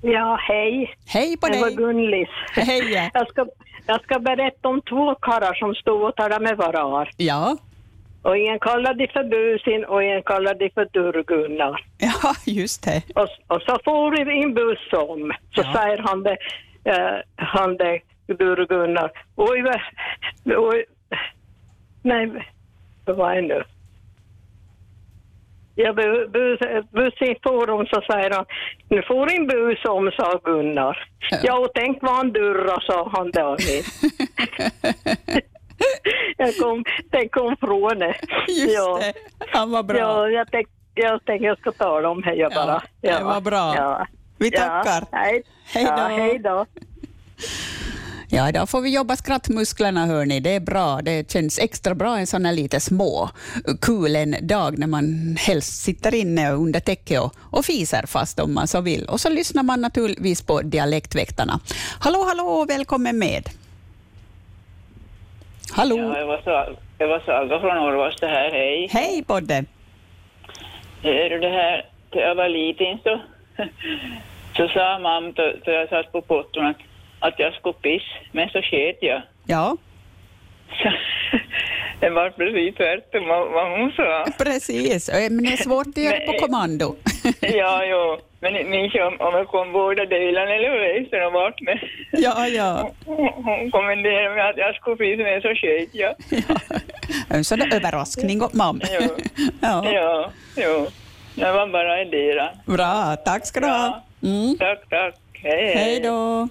[0.03, 0.95] Ja, hej.
[1.07, 1.77] Hej på det var dig.
[1.77, 2.29] Gunlis.
[2.53, 3.11] Hej.
[3.15, 3.47] Jag ska,
[3.87, 7.11] jag ska berätta om två karlar som stod och talade med varar.
[7.17, 7.57] Ja.
[8.23, 11.85] Och en kallade de för busin och en kallade de för Durgunnar.
[11.99, 13.03] Ja, just det.
[13.15, 15.33] Och, och så får vi en buss om.
[15.55, 16.37] Så säger han det,
[16.85, 19.11] eh, han det, Durgunnar.
[19.37, 19.65] Oj,
[20.45, 20.85] oj,
[22.03, 22.31] nej,
[23.05, 23.63] vad var det nu?
[25.77, 26.61] Ja, bu- bus,
[26.91, 28.45] bussen får om så säger han,
[28.89, 31.09] nu får en bus om, sa Gunnar.
[31.43, 33.85] Ja, och tänk vad han durrar, sa han David.
[36.37, 38.15] jag kom, den kom från det.
[38.49, 38.99] Just ja.
[39.01, 39.13] det,
[39.49, 39.99] han var bra.
[39.99, 42.83] Ja, jag tänkte jag, tänk jag ska tala om det bara.
[43.01, 43.75] Ja, det var bra.
[43.77, 44.07] Ja.
[44.39, 45.05] Vi tackar.
[45.13, 45.43] Ja, hej.
[45.75, 45.91] Hej då.
[45.91, 46.67] Ja, hej då.
[48.37, 50.41] Ja, idag får vi jobba skrattmusklerna, hörni.
[50.41, 51.01] Det är bra.
[51.03, 53.31] Det känns extra bra en sån här lite små
[53.83, 58.55] kul en dag när man helst sitter inne under täcket och, och fiser fast om
[58.55, 59.05] man så vill.
[59.05, 61.61] Och så lyssnar man naturligtvis på Dialektväktarna.
[62.01, 63.49] Hallå, hallå, välkommen med.
[65.73, 65.97] Hallå.
[65.99, 68.89] Ja, jag var, Sag- jag var Saga från Orvas det här, hej.
[68.93, 69.65] Hej, Bodde.
[71.03, 73.21] Hör du det här, när jag var liten så,
[74.57, 76.77] så sa mamma, då jag satt på potton att,
[77.27, 79.23] att jag skulle piss, men så sket jag.
[79.47, 79.77] Ja.
[80.83, 80.89] Så,
[82.01, 84.27] det var precis tvärtom vad hon sa.
[84.45, 86.97] Precis, men det är svårt att göra på kommando.
[87.41, 91.79] Ja, jo, men ju om, om jag kom båda delarna eller väster och vart med.
[92.13, 92.91] Ja, ja.
[93.07, 96.15] Hon, hon kommenterade mig att jag skulle pissa, men så sket jag.
[97.29, 98.81] En sån där överraskning åt mamma.
[99.01, 99.17] Jo.
[99.61, 99.93] Ja.
[99.93, 100.87] Ja, jo.
[101.35, 102.39] Det var bara en del.
[102.67, 104.03] Bra, tack ska du ha.
[104.23, 104.57] Mm.
[104.59, 105.15] Tack, tack.
[105.33, 105.75] Hej, hej.
[105.77, 106.49] Hej då.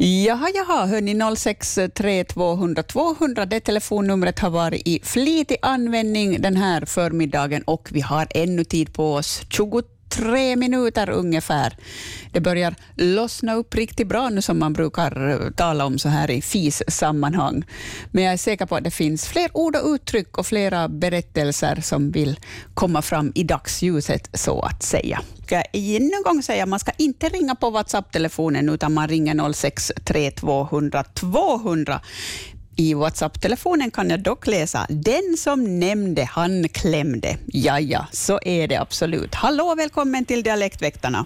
[0.00, 6.84] Jaha, jaha, hörni, 063 200 200, det telefonnumret har varit i flitig användning den här
[6.84, 11.76] förmiddagen och vi har ännu tid på oss, 23 Tre minuter ungefär.
[12.32, 16.30] Det börjar lossna upp riktigt bra nu som man brukar eh, tala om så här
[16.30, 17.64] i FIS-sammanhang.
[18.10, 21.80] Men jag är säker på att det finns fler ord och uttryck och flera berättelser
[21.82, 22.40] som vill
[22.74, 25.20] komma fram i dagsljuset så att säga.
[25.44, 29.52] Ska jag ännu en gång säga, man ska inte ringa på WhatsApp-telefonen utan man ringer
[29.52, 32.00] 063 200 200.
[32.80, 37.28] I WhatsApp-telefonen kan jag dock läsa den som nämnde, han klämde.
[37.46, 39.34] Ja, ja, så är det absolut.
[39.34, 41.24] Hallå, välkommen till Dialektväktarna.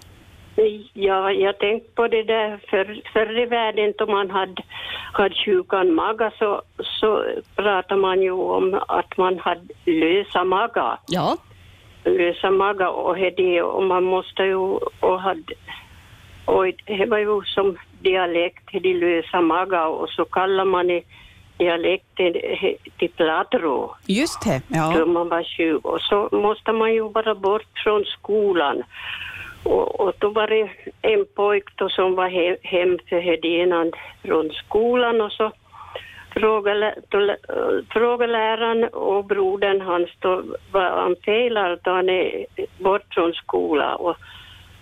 [0.93, 4.63] Ja, jag tänkte på det där för, förr i världen då man hade,
[5.13, 7.25] hade sjukan maga så, så
[7.57, 10.99] pratade man ju om att man hade lösa maga.
[11.07, 11.37] Ja.
[12.05, 14.57] Lösa maga och, det, och man måste ju
[15.01, 15.55] och hade
[16.45, 21.05] och det var ju som dialekt det lösa maga och så kallar man i
[21.63, 23.97] dialekten he- till plattrå.
[24.07, 25.07] Just det, då ja.
[25.07, 28.83] man var 20 och så måste man ju vara bort från skolan.
[29.65, 30.71] Och, och då var det
[31.03, 33.95] en pojk då som var hem, hem för hedinand
[34.25, 35.53] från skolan och så
[36.35, 37.37] frågade, lä- då, lä-
[37.91, 42.47] frågade läraren och brodern hans då vad han felar då han är
[42.79, 44.17] bort från skolan och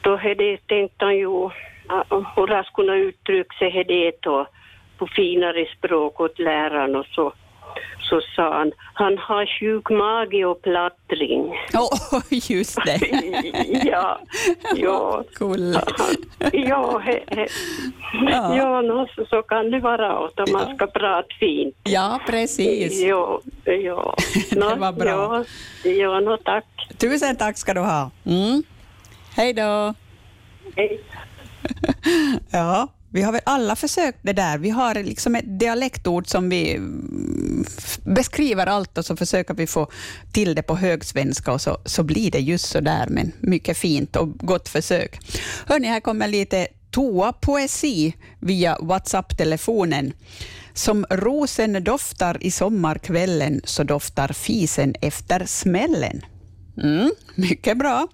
[0.01, 1.45] då hade tänkt han ju
[1.91, 4.47] äh, hur han skulle uttrycka sig hade då
[5.01, 7.33] på finare språk åt läraren och så
[8.11, 11.55] så sa han, han har sjuk mage och plattring.
[11.75, 12.99] Oh, just det.
[13.93, 14.21] ja,
[14.77, 15.25] ja.
[15.39, 15.77] Cool.
[16.53, 17.47] Ja, he, he.
[18.31, 18.57] Ja.
[18.57, 21.75] ja no, så, så kan det vara åt om man ska prata fint.
[21.85, 23.01] Ja, precis.
[23.01, 24.17] Ja, ja.
[24.51, 25.45] Det var bra.
[25.85, 26.67] Ja, ja no, tack.
[26.99, 28.11] Tusen tack ska du ha.
[28.27, 28.63] Mm.
[29.37, 29.95] Hej då.
[30.77, 31.01] Hej.
[32.51, 34.59] Ja, vi har väl alla försökt det där.
[34.59, 37.65] Vi har liksom ett dialektord som vi mm,
[38.05, 39.91] beskriver allt och så försöker vi få
[40.33, 44.17] till det på högsvenska och så, så blir det just så där, men mycket fint
[44.17, 45.19] och gott försök.
[45.67, 50.13] Hörni, här kommer lite toa-poesi via WhatsApp-telefonen.
[50.75, 56.21] Som rosen doftar i sommarkvällen så doftar fisen efter smällen.
[56.83, 58.09] Mm, mycket bra.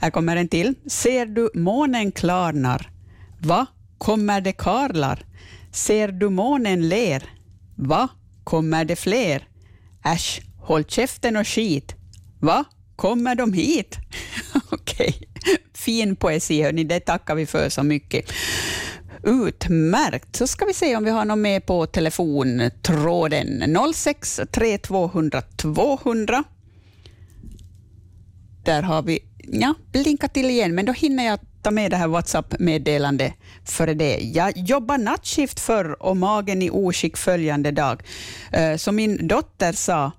[0.00, 0.74] Här kommer en till.
[0.86, 2.90] Ser du månen klarnar?
[3.38, 3.66] Va?
[4.02, 5.24] Kommer det karlar?
[5.72, 7.30] Ser du månen ler?
[7.76, 8.08] Va?
[8.44, 9.48] Kommer det fler?
[10.04, 11.94] Äsch, håll käften och skit.
[12.40, 12.64] Va?
[12.96, 13.96] Kommer de hit?
[14.70, 15.28] Okej,
[15.74, 18.32] fin poesi hörni, det tackar vi för så mycket.
[19.22, 20.36] Utmärkt.
[20.36, 23.76] Så ska vi se om vi har någon med på telefontråden.
[23.94, 26.44] 06 3200 200.
[28.64, 32.08] Där har vi, ja, blinka till igen, men då hinner jag ta med det här
[32.08, 33.32] WhatsApp-meddelande
[33.64, 34.16] före det.
[34.20, 38.02] Jag jobbar nattskift förr och magen i oskick följande dag.
[38.52, 40.10] Eh, Så min dotter sa,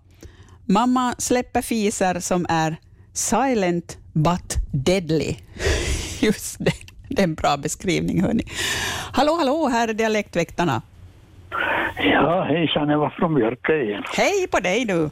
[0.65, 2.75] mamma släpper fiser som är
[3.13, 5.35] silent but deadly.
[6.21, 6.71] Just det,
[7.09, 8.43] det är en bra beskrivning hörni.
[9.13, 10.81] Hallå, hallå, här är Dialektväktarna.
[11.97, 14.03] Ja, hejsan, jag var från Björke igen.
[14.17, 15.09] Hej på dig du.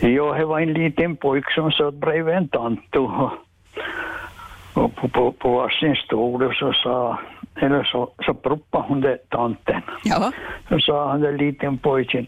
[0.00, 2.80] Jo, det var en liten pojk som satt bredvid en tant
[4.78, 7.18] och, på, på, på varsin stol så sa,
[7.56, 9.82] eller så, så proppade hon det tanten.
[10.04, 10.32] Ja.
[10.68, 12.26] Så sa han den liten pojken,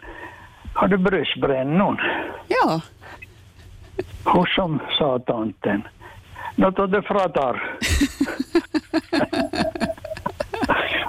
[0.74, 2.00] har du bröstbrännor?
[2.48, 2.80] Ja.
[4.24, 5.82] Och som sa tanten,
[6.56, 7.78] nå då det pratar.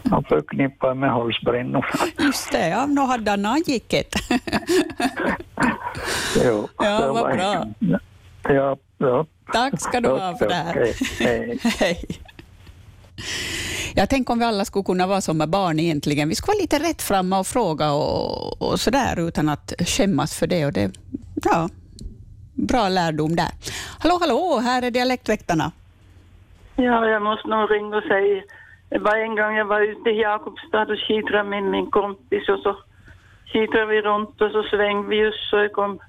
[0.10, 1.86] Han förknippar med halsbrännor.
[2.19, 4.08] Just det, ja, nu hade han angicket.
[6.45, 7.65] Jo, Ja, vad bra.
[8.43, 9.25] Ja, ja.
[9.53, 10.93] Tack ska du ha för det här.
[11.19, 11.59] Hej.
[11.79, 12.05] Hej.
[13.95, 16.29] Jag tänker om vi alla skulle kunna vara som med barn egentligen.
[16.29, 20.65] Vi skulle vara lite rättframma och fråga och, och sådär utan att skämmas för det.
[20.65, 20.91] Och det
[21.43, 21.69] ja,
[22.53, 23.51] bra lärdom där.
[23.99, 25.71] Hallå, hallå, här är Dialektväktarna.
[26.75, 28.43] Ja, jag måste nog ringa och säga.
[28.89, 32.59] Det var en gång jag var ute i Jakobstad och skitrade med min kompis och
[32.59, 32.77] så
[33.53, 35.99] skitrade vi runt och så svängde vi just så jag kom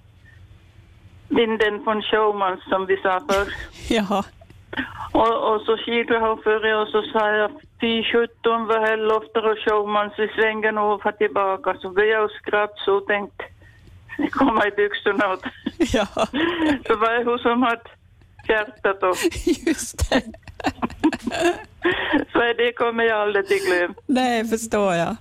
[1.37, 3.49] vinden från Showmans som vi sa förr.
[3.89, 4.25] Ja.
[5.13, 9.59] Och, och så skitrade han före och så sa jag fy sjutton vad helofter och
[9.59, 11.75] Showmans vi svänger nog för tillbaka.
[11.81, 13.45] Så började jag skratta så och tänkte
[14.31, 15.45] komma i byxorna åt.
[15.79, 16.07] Ja.
[16.87, 17.81] Så var det hon som hade
[18.49, 19.15] hjärtat då.
[19.67, 20.23] Just det.
[22.33, 23.95] Så det kommer jag aldrig till glöm.
[24.07, 25.17] Nej, förstår jag.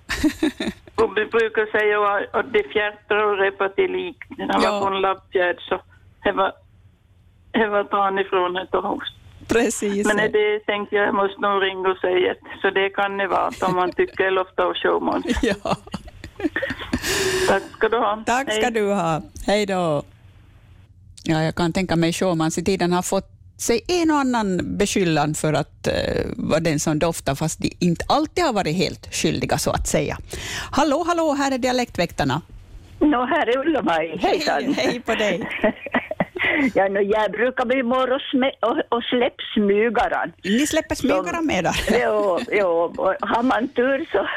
[0.95, 1.99] Och vi brukar säga
[2.39, 4.17] att- det fjärtar och repar till lik.
[4.37, 4.79] När man Ja.
[4.81, 5.81] får en lappfjärd så
[6.23, 6.53] det var,
[7.51, 9.13] det var ifrån ett och host.
[9.47, 10.07] Precis.
[10.07, 12.35] Men det tänkte jag, jag måste nog ringa och säga.
[12.61, 15.23] Så det kan det vara om man tycker ofta om showman.
[15.41, 15.75] Ja.
[17.47, 18.23] Tack ska du ha.
[18.25, 18.71] Tack ska Hej.
[18.71, 19.21] du ha.
[19.47, 20.03] Hej då.
[21.23, 25.33] Ja, jag kan tänka mig Showmans i tiden har fått sig en och annan beskyllan
[25.33, 29.57] för att uh, vara den som doftar, fast de inte alltid har varit helt skyldiga
[29.57, 30.17] så att säga.
[30.71, 32.41] Hallå, hallå, här är Dialektväktarna.
[32.99, 34.17] Nå, här är Ulla-Maj.
[34.21, 34.63] Hejsan.
[34.63, 35.49] Hej, hej på dig.
[36.75, 40.31] ja, no, jag brukar bli morgon och, sme- och, och släpp smygaran.
[40.43, 41.75] Ni släpper smygaran med där?
[42.03, 44.27] Jo, jo, och har man tur så,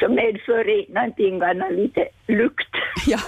[0.00, 2.68] så medför det någonting annat lite lukt.
[3.06, 3.18] Ja.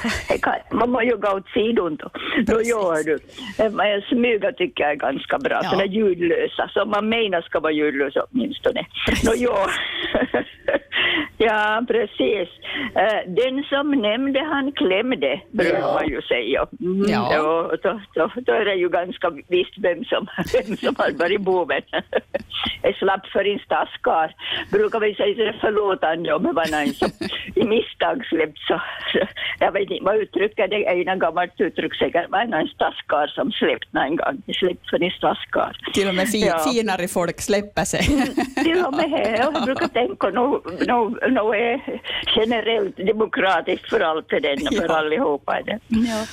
[0.70, 2.10] Man må ju gå åt sidan då.
[2.46, 3.18] Då gör du.
[3.64, 5.60] Eh, Men smyga tycker jag är ganska bra.
[5.62, 5.70] Ja.
[5.70, 8.86] Såna ljudlösa, som man menar ska vara ljudlösa åtminstone.
[9.24, 9.66] Nå, ja.
[11.38, 12.48] ja, precis.
[12.94, 15.94] Eh, Den som nämnde han klämde, brukar Ja.
[15.94, 16.66] man ju säga.
[16.80, 17.28] Mm, Ja.
[17.32, 21.40] ja, då, då, då är det ju ganska visst vem som, vem som har varit
[21.40, 21.82] boven.
[22.82, 24.34] Jag slapp för en stasskar.
[24.72, 27.10] Brukar vi säga förlåtande om det var någon som
[27.54, 28.80] i misstag släppt så.
[29.58, 32.30] Jag vet inte vad uttrycket det är, en gammalt uttryck säkert.
[32.30, 34.42] var någon stasskar som släppt någon gång.
[34.58, 35.76] Släppt för en stasskar.
[35.94, 36.58] Till och med fi, Ja.
[36.58, 38.02] finare folk släpper sig.
[38.64, 39.36] Till och med här.
[39.38, 40.52] Jag brukar tänka nog
[40.88, 42.00] no, no är
[42.36, 44.98] generellt demokratiskt för allt det där, för Ja.
[44.98, 45.58] allihopa.
[45.66, 45.78] Det.
[45.88, 46.24] Ja.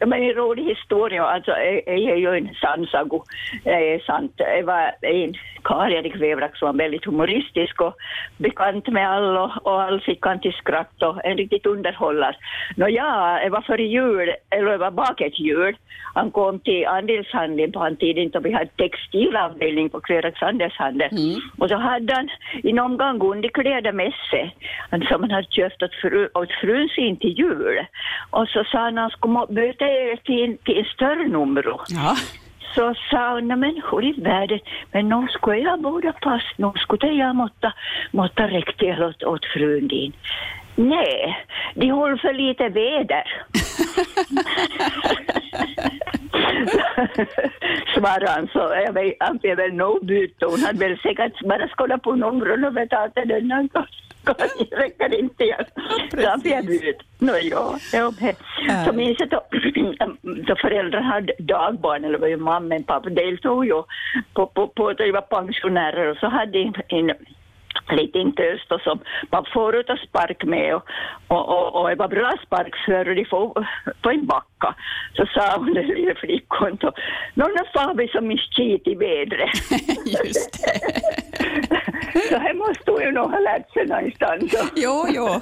[0.00, 1.24] ja, men en rolig historia.
[1.24, 3.22] Alltså, det är ju en sann sago.
[3.64, 4.32] Det är sant.
[4.36, 7.94] Det var en karl, Erik Webrack, som var väldigt humoristisk och
[8.38, 12.36] bekant med alla och all fick han till skratt och en riktigt underhållare.
[12.76, 15.76] Nå ja, det var före jul, eller det var bak ett jul.
[16.14, 21.10] Han kom till andelshandeln på den tiden då vi hade textilavdelning på Klerax andelshandel.
[21.58, 22.28] Och så hade han
[22.62, 24.56] i någon gång underkläder med sig
[25.08, 27.86] som han hade köpt åt, fru, åt frun sin till jul.
[28.30, 29.84] Och så sa han att han skulle byta
[30.24, 31.64] till, till en större nummer.
[31.88, 32.16] Ja.
[32.74, 34.60] Så sa hon, "Nej, men hur i världen,
[34.92, 37.72] men nu skulle jag båda pass, nu skulle jag måtta,
[38.10, 40.12] måtta räcka åt, åt frun din.
[40.76, 43.42] Nej, de håller för lite väder.
[47.94, 51.68] Svarade han så, jag vet, han blev väl nog byta, hon hade väl säkert bara
[51.68, 53.68] skådat på numren och betalat den här gången,
[54.70, 55.66] räcker inte jag.
[56.10, 56.64] Så han blev
[57.42, 57.78] ja,
[58.68, 58.84] ja.
[58.84, 59.42] Så minns jag då,
[60.46, 63.82] då föräldrar hade dagbarn, eller var ju mamma och pappa deltog ju
[64.34, 66.58] på, på, på att de var pensionärer och så hade
[66.88, 67.12] en,
[67.90, 68.98] liten tös då som
[69.30, 70.82] man får ut och spark med och,
[71.28, 73.66] och, och, och det var bra sparkförare de får
[74.02, 74.74] på en backa.
[75.16, 76.92] Så sa hon den lilla flickan då,
[77.34, 79.50] nu far vi som en skit i vädret.
[80.24, 81.92] Just det.
[82.28, 84.72] Så här måste hon ju nog ha lärt sig någonstans.
[84.76, 85.40] Jo, jo.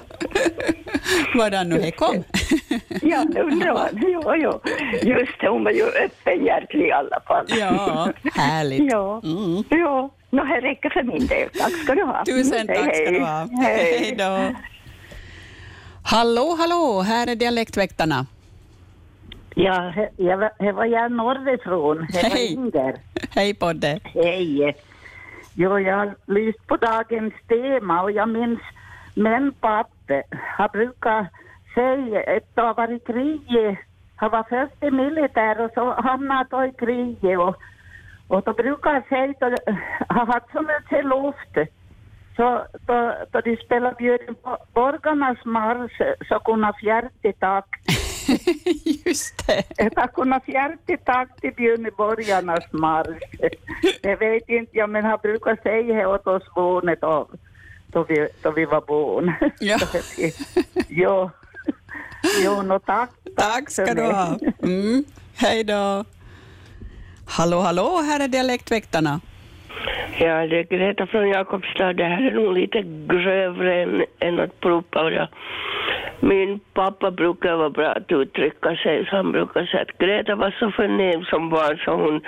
[1.38, 2.24] Vadan nu det kom.
[3.02, 3.88] Ja, det undrar man.
[4.08, 4.60] Jo, jo.
[5.02, 7.46] Just det, hon var ju öppenhjärtig i alla fall.
[7.48, 8.92] Ja, härligt.
[8.92, 9.20] Ja,
[9.70, 10.10] ja.
[10.30, 11.48] Nå, det räcker för min del.
[11.50, 12.24] Tack ska du ha.
[12.24, 13.12] Tusen Hej, tack ska hej.
[13.12, 13.48] du ha.
[13.62, 13.98] Hej.
[13.98, 14.54] Hej då.
[16.04, 18.26] Hallå, hallå, här är Dialektväktarna.
[19.54, 19.92] Ja,
[20.58, 22.06] det var jag norrifrån.
[22.12, 22.52] Det var Hej.
[22.52, 22.96] Inger.
[23.30, 24.00] Hej på dig.
[24.04, 24.76] Hej.
[25.56, 28.60] Jo, jag har lyst på dagens tema och jag minns
[29.14, 30.22] min pappa.
[30.56, 31.26] Han brukar
[31.74, 33.78] säga att det har varit kriget.
[34.16, 37.38] Han var först i militär och så hamnade han i kriget.
[37.38, 37.56] Och,
[38.28, 39.76] och då brukar han säga att
[40.08, 41.72] han hade så mycket luft.
[42.36, 48.03] Så då, då de spelade björn på Borgarnas marsch så kunde han fjärde takt.
[49.04, 49.64] Just det.
[49.94, 53.50] Jag kunde fjärde takt till Björneborgarnas marsch.
[54.02, 57.02] Jag vet inte, ja, men han brukar säga det åt oss barnet.
[57.02, 57.30] Och
[57.86, 59.32] då vi, då vi var barn.
[59.60, 59.78] Ja.
[60.88, 61.30] jo,
[62.44, 63.10] jo no, tack.
[63.36, 64.38] Tack ska du ha.
[64.62, 65.04] Mm.
[65.34, 66.04] Hej då.
[67.26, 69.20] Hallå, hallå, här är Dialektväktarna.
[70.18, 71.92] Ja, det är Greta från Jakobstad.
[71.92, 75.10] Det här är nog lite grövre än, än att propa.
[75.10, 75.28] Ja.
[76.20, 80.56] Min pappa brukar vara bra att uttrycka sig, så han brukar säga att Greta var
[80.58, 82.20] så förnäm som barn så hon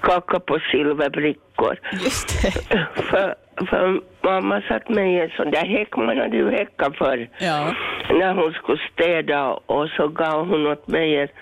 [0.00, 1.78] kackade på silverbrickor.
[1.92, 2.86] Just det.
[3.02, 3.34] för,
[3.66, 7.28] för mamma satt mig i en sån där häck, man hade ju häckar förr.
[7.38, 7.74] Ja.
[8.10, 11.34] När hon skulle städa och så gav hon åt mig ett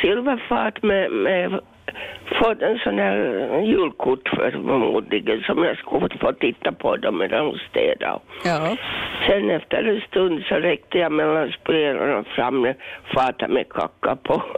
[0.00, 1.60] silverfat med, med
[2.38, 3.16] fått en sån här
[3.60, 8.20] julkort för förmodligen som jag skulle få titta på dem medan hon städade.
[8.44, 8.76] Ja.
[9.26, 12.66] Sen efter en stund så räckte jag mellan spelarna fram
[13.14, 14.42] fatet med kacka på.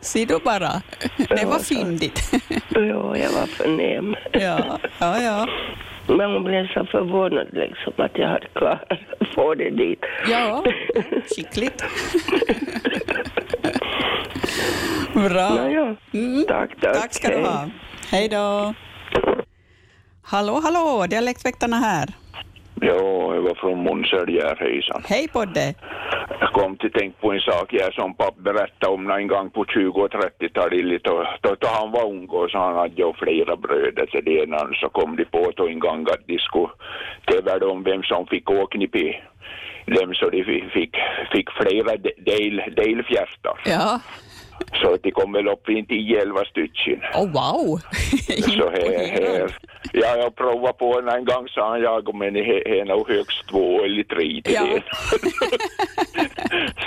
[0.00, 0.82] Ser du bara.
[1.16, 2.32] Det var fyndigt.
[2.68, 4.16] ja, jag var förnäm.
[4.32, 5.48] Ja, ja, ja.
[6.08, 10.04] Men hon blev så förvånad liksom att jag hade klarat att få det dit.
[10.30, 10.64] Ja,
[11.36, 11.84] skickligt.
[15.18, 15.48] Bra.
[15.56, 15.96] Ja, ja.
[16.14, 16.44] Mm.
[16.48, 16.94] Tack, tack.
[16.94, 17.68] Tack ska du ha.
[18.10, 18.74] Hej då.
[20.22, 22.08] Hallå, hallå, Dialektväktarna här.
[22.80, 25.02] Ja, jag var från Månsälj hejsan.
[25.08, 25.76] Hej på dig.
[26.40, 29.64] Jag kom till tänk på en sak jag som pappa berättade om en gång på
[29.64, 31.04] 20 och 30-talet.
[31.04, 34.44] Då, då, då han var ung och så han hade ju flera bröder till det
[34.44, 36.68] innan så kom de på då en gång att de skulle
[37.26, 39.20] tävla om vem som fick åknip i
[39.86, 40.96] dem så de fick, fick,
[41.32, 43.60] fick flera del, delfjärtar.
[43.64, 44.00] Ja.
[44.82, 47.00] Så de kom väl upp i 10-11 stycken.
[47.14, 47.78] Oh, wow.
[48.58, 49.56] Så här, här.
[49.92, 53.48] Ja, jag provade på en, en gång sa han jag, men det är nog högst
[53.50, 54.66] två eller tre till Ja.
[54.66, 54.82] det.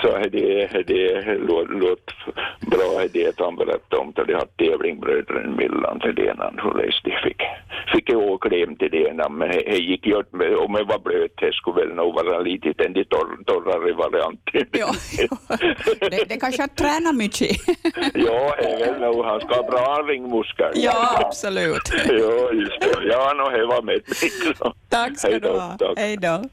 [0.01, 2.11] så det, det låter låt
[2.71, 7.09] bra det att han berättade om att de hade tävlingbröderna mellan till det så läste
[7.23, 7.41] fick,
[7.93, 11.53] fick jag åka hem till det men det gick ju om jag var blöt det
[11.53, 14.65] skulle väl nog vara lite den de torr, torrare varianten.
[14.71, 14.91] Ja,
[15.99, 17.60] Det, det kanske att träna mycket.
[18.13, 20.71] ja, väl nog, han ska ha bra ringmuskler.
[20.75, 21.91] Ja, absolut.
[22.07, 23.07] ja, just det.
[23.09, 24.73] Ja, no, det var med mig.
[24.89, 25.77] Tack ska du ha.
[25.79, 25.93] tack.
[25.97, 26.43] Hej då.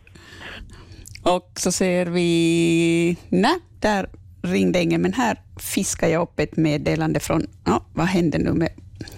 [1.23, 3.17] Och så ser vi...
[3.29, 4.09] Nej, där
[4.43, 7.47] ringde ingen, men här fiskar jag upp ett meddelande från...
[7.65, 8.71] Ja, vad hände nu med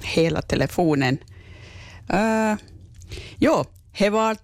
[0.02, 1.18] hela telefonen?
[2.12, 2.58] Uh,
[3.36, 3.64] jo,
[3.98, 4.34] det var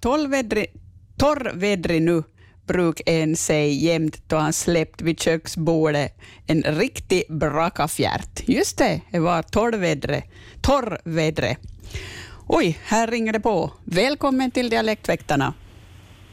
[1.17, 2.23] torrvädrig nu,
[2.67, 6.13] bruk en säga jämt då han släppt vid köksbordet
[6.47, 8.49] en riktig brakafjärt.
[8.49, 10.23] Just det, det var torrvädre.
[10.63, 11.57] Torrvädre.
[12.49, 13.71] Oj, här ringer det på.
[13.85, 15.55] Välkommen till Dialektväktarna.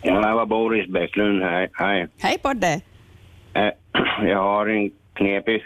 [0.01, 1.43] Ja, det var Boris Bäcklund.
[1.43, 1.69] Hej.
[1.73, 2.07] Hej.
[2.19, 2.85] Hej på dig.
[3.53, 3.69] Eh,
[4.27, 5.63] Jag har en knepig,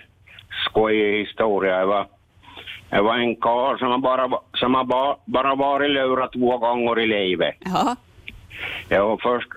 [0.65, 1.79] skojig historia.
[1.79, 2.07] Jag var,
[2.89, 6.99] jag var en karl som har bara, som har bara, bara varit lurad två gånger
[6.99, 7.55] i livet.
[7.59, 7.95] Ja.
[8.89, 9.49] Jag var först,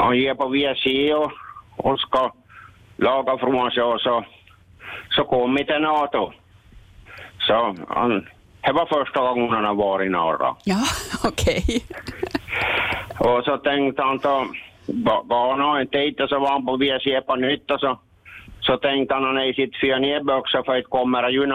[0.00, 1.32] han ger på WC och,
[1.76, 2.32] och ska
[2.96, 4.24] laga från sig och så,
[5.10, 6.32] så kom inte en auto.
[7.38, 8.26] Så han,
[8.60, 10.56] det var första gången han varit i norra.
[10.64, 10.82] Ja,
[11.24, 11.64] okej.
[13.18, 14.46] Och så tänkte han då,
[15.24, 17.98] gav han tid och så var han på WC på nytt och så,
[18.60, 21.46] så tänkte han i sitt pionjärbyxa för att kommer ju.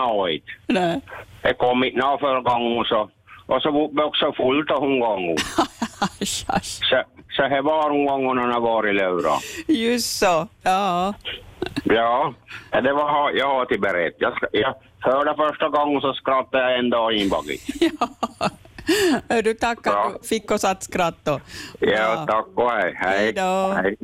[0.68, 1.02] Nej.
[1.42, 3.10] Det kom inte nå förra gången så,
[3.46, 5.38] och så var byxan fullt av hon gången.
[6.22, 7.04] så,
[7.36, 9.40] så det var hon gången han har varit lurad.
[9.68, 10.48] Just så.
[10.64, 11.14] Ja.
[11.84, 12.34] Ja,
[12.72, 14.14] det var jag har till berätt.
[14.18, 17.60] Jag, jag hörde första gången så skrattade jag en dag in bak i.
[19.44, 21.40] Du tackar att du fick oss att skratta.
[21.80, 22.70] Ja, tack och.
[22.70, 22.94] Hej.
[22.98, 23.74] Hej då.
[23.82, 23.96] Hej.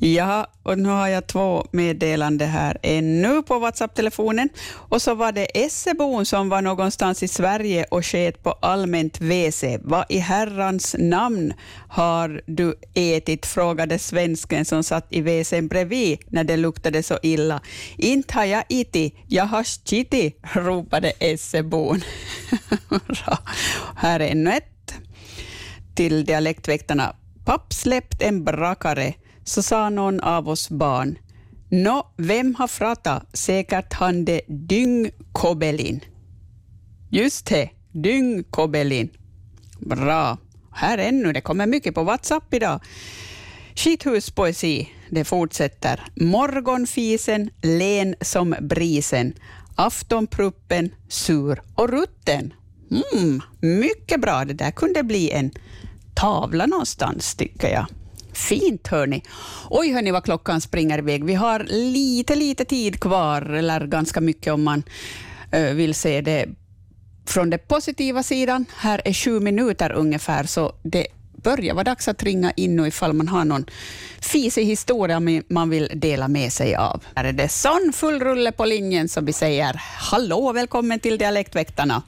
[0.00, 4.48] Ja, och nu har jag två meddelanden här ännu på WhatsApp-telefonen.
[4.70, 9.64] Och så var det Essebon som var någonstans i Sverige och sket på allmänt WC.
[9.82, 11.54] Vad i herrans namn
[11.88, 13.46] har du ätit?
[13.46, 17.60] frågade svensken som satt i WCn bredvid när det luktade så illa.
[17.96, 22.00] Inte har jag ätit, jag har skitit, ropade Essebon.
[23.96, 24.94] Här är ännu ett
[25.94, 27.16] till Dialektväktarna.
[27.44, 29.14] Papp släppt en brakare,
[29.48, 31.18] så sa någon av oss barn.
[31.70, 33.26] Nå, vem har pratat?
[33.32, 36.00] Säkert han det dyngkobelin.
[37.10, 39.08] Just det, dyngkobelin.
[39.78, 40.38] Bra.
[40.72, 42.80] Här ännu, det kommer mycket på WhatsApp idag.
[43.74, 46.04] Skithuspoesi, det fortsätter.
[46.16, 49.34] Morgonfisen, len som brisen.
[49.74, 52.54] Aftonpruppen, sur och rutten.
[52.90, 55.50] Mm, mycket bra, det där kunde bli en
[56.14, 57.86] tavla någonstans, tycker jag.
[58.38, 59.22] Fint, hörni.
[59.70, 61.24] Oj, hörni, vad klockan springer iväg.
[61.24, 64.82] Vi har lite, lite tid kvar, eller ganska mycket om man
[65.52, 66.46] eh, vill se det
[67.26, 68.64] från den positiva sidan.
[68.76, 71.06] Här är sju minuter ungefär, så det
[71.42, 73.66] börjar vara dags att ringa in nu ifall man har någon
[74.20, 77.04] fisig historia man vill dela med sig av.
[77.14, 79.80] Här är det sån full rulle på linjen så vi säger
[80.10, 82.02] hallå, välkommen till Dialektväktarna.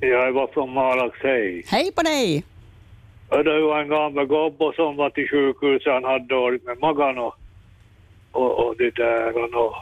[0.00, 1.64] Jag var från Malax, hej.
[1.68, 2.44] Hej på dig!
[3.28, 7.34] Det var en gammal gubbe som var till sjukhuset, han hade dåligt med magen och,
[8.32, 9.56] och, och det där.
[9.56, 9.74] Och,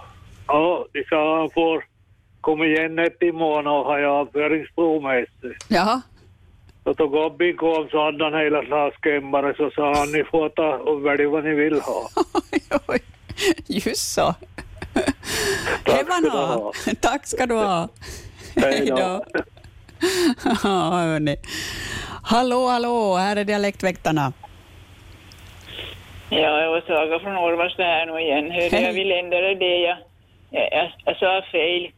[0.46, 1.84] ja, de sa han får
[2.40, 5.56] komma igen ett i månaden och ha avföringsprov med sig.
[5.68, 6.02] Jaha.
[6.84, 10.76] Så då gubben kom så hade han hela slaskämmare så sa han ni får ta
[10.76, 12.08] och välja vad ni vill ha.
[13.66, 14.34] Just så.
[15.84, 16.72] Tack ska du ha.
[17.00, 17.88] Tack ska du ha.
[18.56, 19.24] Hej då.
[20.64, 21.36] Ja, hörni.
[22.22, 24.32] Hallå, hallå, här är Dialektväktarna.
[26.30, 28.50] Ja, jag var Saga från Orvasta här nu igen.
[28.50, 29.78] Hörde, jag vill ändra det.
[29.78, 29.96] Jag,
[30.50, 31.90] jag, jag, jag sa fel.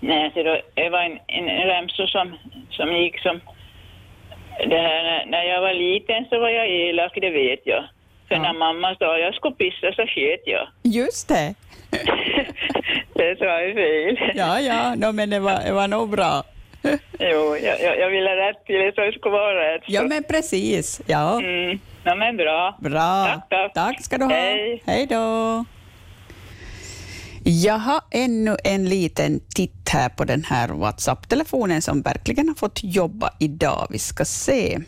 [0.00, 2.38] Nej, så då, det var en, en remsa som,
[2.70, 3.40] som gick som...
[4.66, 7.84] Det här, när, när jag var liten så var jag elak, det vet jag.
[8.28, 10.68] För när mamma sa jag skulle pissa så sket jag.
[10.82, 11.54] Just det.
[13.14, 14.32] Det sa jag fel.
[14.34, 16.42] Ja, ja, no, men det var, det var nog bra.
[17.18, 19.82] Jo, jag, jag, jag ville rätt till det så det skulle vara rätt.
[19.86, 21.00] Ja, men precis.
[21.06, 21.40] Ja.
[21.40, 21.78] Mm.
[22.04, 22.76] Ja, men bra.
[22.80, 23.26] Bra.
[23.26, 23.74] Tack, tack.
[23.74, 24.32] Tack ska du ha.
[24.32, 24.82] Hej.
[24.86, 25.64] Hej då.
[27.44, 32.80] Jag har ännu en liten titt här på den här WhatsApp-telefonen som verkligen har fått
[32.82, 33.86] jobba idag.
[33.90, 34.78] Vi ska se.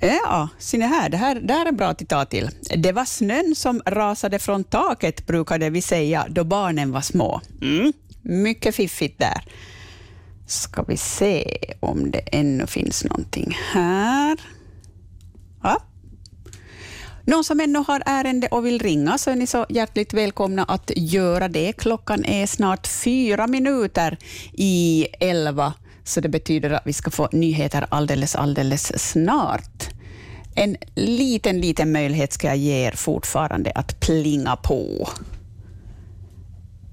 [0.00, 2.48] Ja, se här, det här, det här är bra att ta till.
[2.76, 7.40] Det var snön som rasade från taket, brukade vi säga, då barnen var små.
[7.62, 7.92] Mm.
[8.22, 9.42] Mycket fiffigt där.
[10.46, 14.40] Ska vi se om det ännu finns någonting här.
[15.62, 15.82] Ja.
[17.24, 20.90] Någon som ännu har ärende och vill ringa så är ni så hjärtligt välkomna att
[20.96, 21.72] göra det.
[21.72, 24.18] Klockan är snart fyra minuter
[24.52, 25.72] i elva,
[26.04, 29.88] så det betyder att vi ska få nyheter alldeles, alldeles snart.
[30.54, 35.08] En liten, liten möjlighet ska jag ge er fortfarande att plinga på.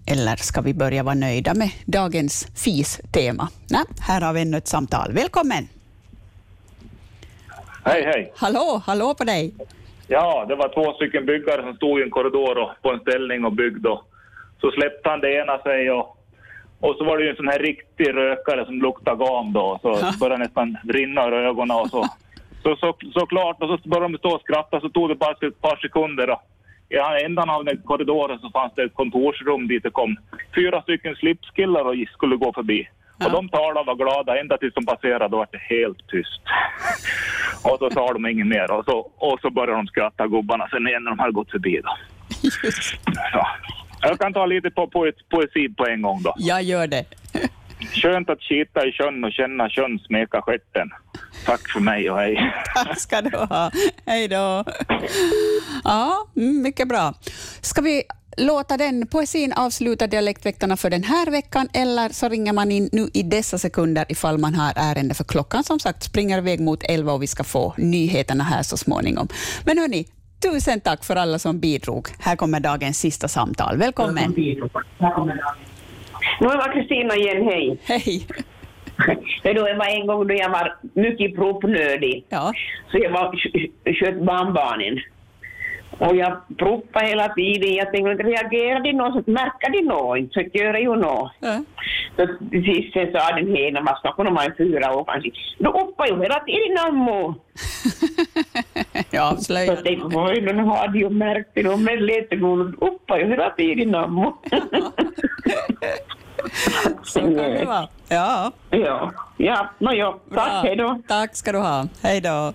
[0.06, 3.48] Eller ska vi börja vara nöjda med dagens FIS-tema?
[3.70, 5.12] Nej, här har vi ännu ett samtal.
[5.14, 5.68] Välkommen!
[7.86, 8.34] Hej, hej.
[8.36, 9.54] Hallå, hallå på dig!
[10.08, 13.46] Ja, det var två stycken byggare som stod i en korridor och, på en ställning
[13.46, 13.90] och byggde.
[13.90, 14.04] och
[14.62, 16.18] Så släppte han det ena sig och,
[16.80, 19.80] och så var det ju en sån här riktig rökare som luktade gam då.
[19.82, 22.06] Så började nästan rinna ur ögonen och så.
[22.64, 25.62] Så, så, såklart, och så började de stå och skratta så tog det bara ett
[25.62, 26.28] par sekunder.
[26.28, 26.42] Då.
[26.94, 30.18] I ändan av den korridoren så fanns det ett kontorsrum dit det kom
[30.56, 32.90] fyra stycken slipskillar och skulle gå förbi.
[33.26, 36.42] Och de talade och var glada ända tills de passerade, då var det helt tyst.
[37.64, 40.88] Och så sa de inget mer och så, och så började de skratta gubbarna sen
[40.88, 41.90] igen när de hade gått förbi då.
[43.34, 43.48] Ja.
[44.02, 46.34] Jag kan ta lite på poe- poesi på en gång då.
[46.38, 47.06] Jag gör det.
[47.94, 50.90] Skönt att skita i sjön och känna sjön smeka stjärten.
[51.46, 52.54] Tack för mig och hej.
[52.76, 53.72] Tack ska du ha.
[54.06, 54.64] Hej då.
[55.84, 57.14] Ja, mm, mycket bra.
[57.62, 58.04] Ska vi
[58.38, 63.10] låta den poesin avsluta Dialektväktarna för den här veckan, eller så ringer man in nu
[63.14, 67.12] i dessa sekunder ifall man har ärende, för klockan som sagt springer iväg mot elva
[67.14, 69.28] och vi ska få nyheterna här så småningom.
[69.66, 70.06] Men hörni,
[70.42, 72.08] tusen tack för alla som bidrog.
[72.20, 73.78] Här kommer dagens sista samtal.
[73.78, 74.34] Välkommen.
[76.40, 77.80] Nu var Kristina igen, hej.
[77.84, 78.28] Hej.
[79.44, 82.26] Det var en gång då jag var mycket proppnödig.
[82.30, 82.54] Ja.
[82.92, 83.36] Så jag var
[83.94, 85.00] sköt barnbarnen.
[85.98, 87.74] Och jag proppade hela tiden.
[87.74, 89.24] Jag tänkte, reagerade de någon?
[89.24, 90.34] Så märkte de något?
[90.34, 91.32] Så gör ju något.
[92.16, 95.32] Så till sist sen sa den ena, vad ska hon vara fyra år kanske.
[95.58, 96.74] Då uppade ju hela tiden
[99.32, 99.76] avslöjar.
[99.76, 101.78] Så tänkte jag, oj, nu har de ju märkt det.
[101.78, 101.98] Men
[102.82, 104.38] uppade ju hela tiden nammo.
[107.04, 107.88] Så kan det vara.
[108.08, 108.52] Ja.
[108.70, 110.62] Ja, ja, nåja, tack, Bra.
[110.64, 111.02] hej då.
[111.08, 111.88] Tack ska du ha.
[112.02, 112.54] Hej då.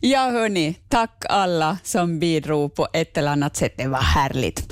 [0.00, 3.72] Ja, hörni, tack alla som bidrog på ett eller annat sätt.
[3.76, 4.64] Det var härligt.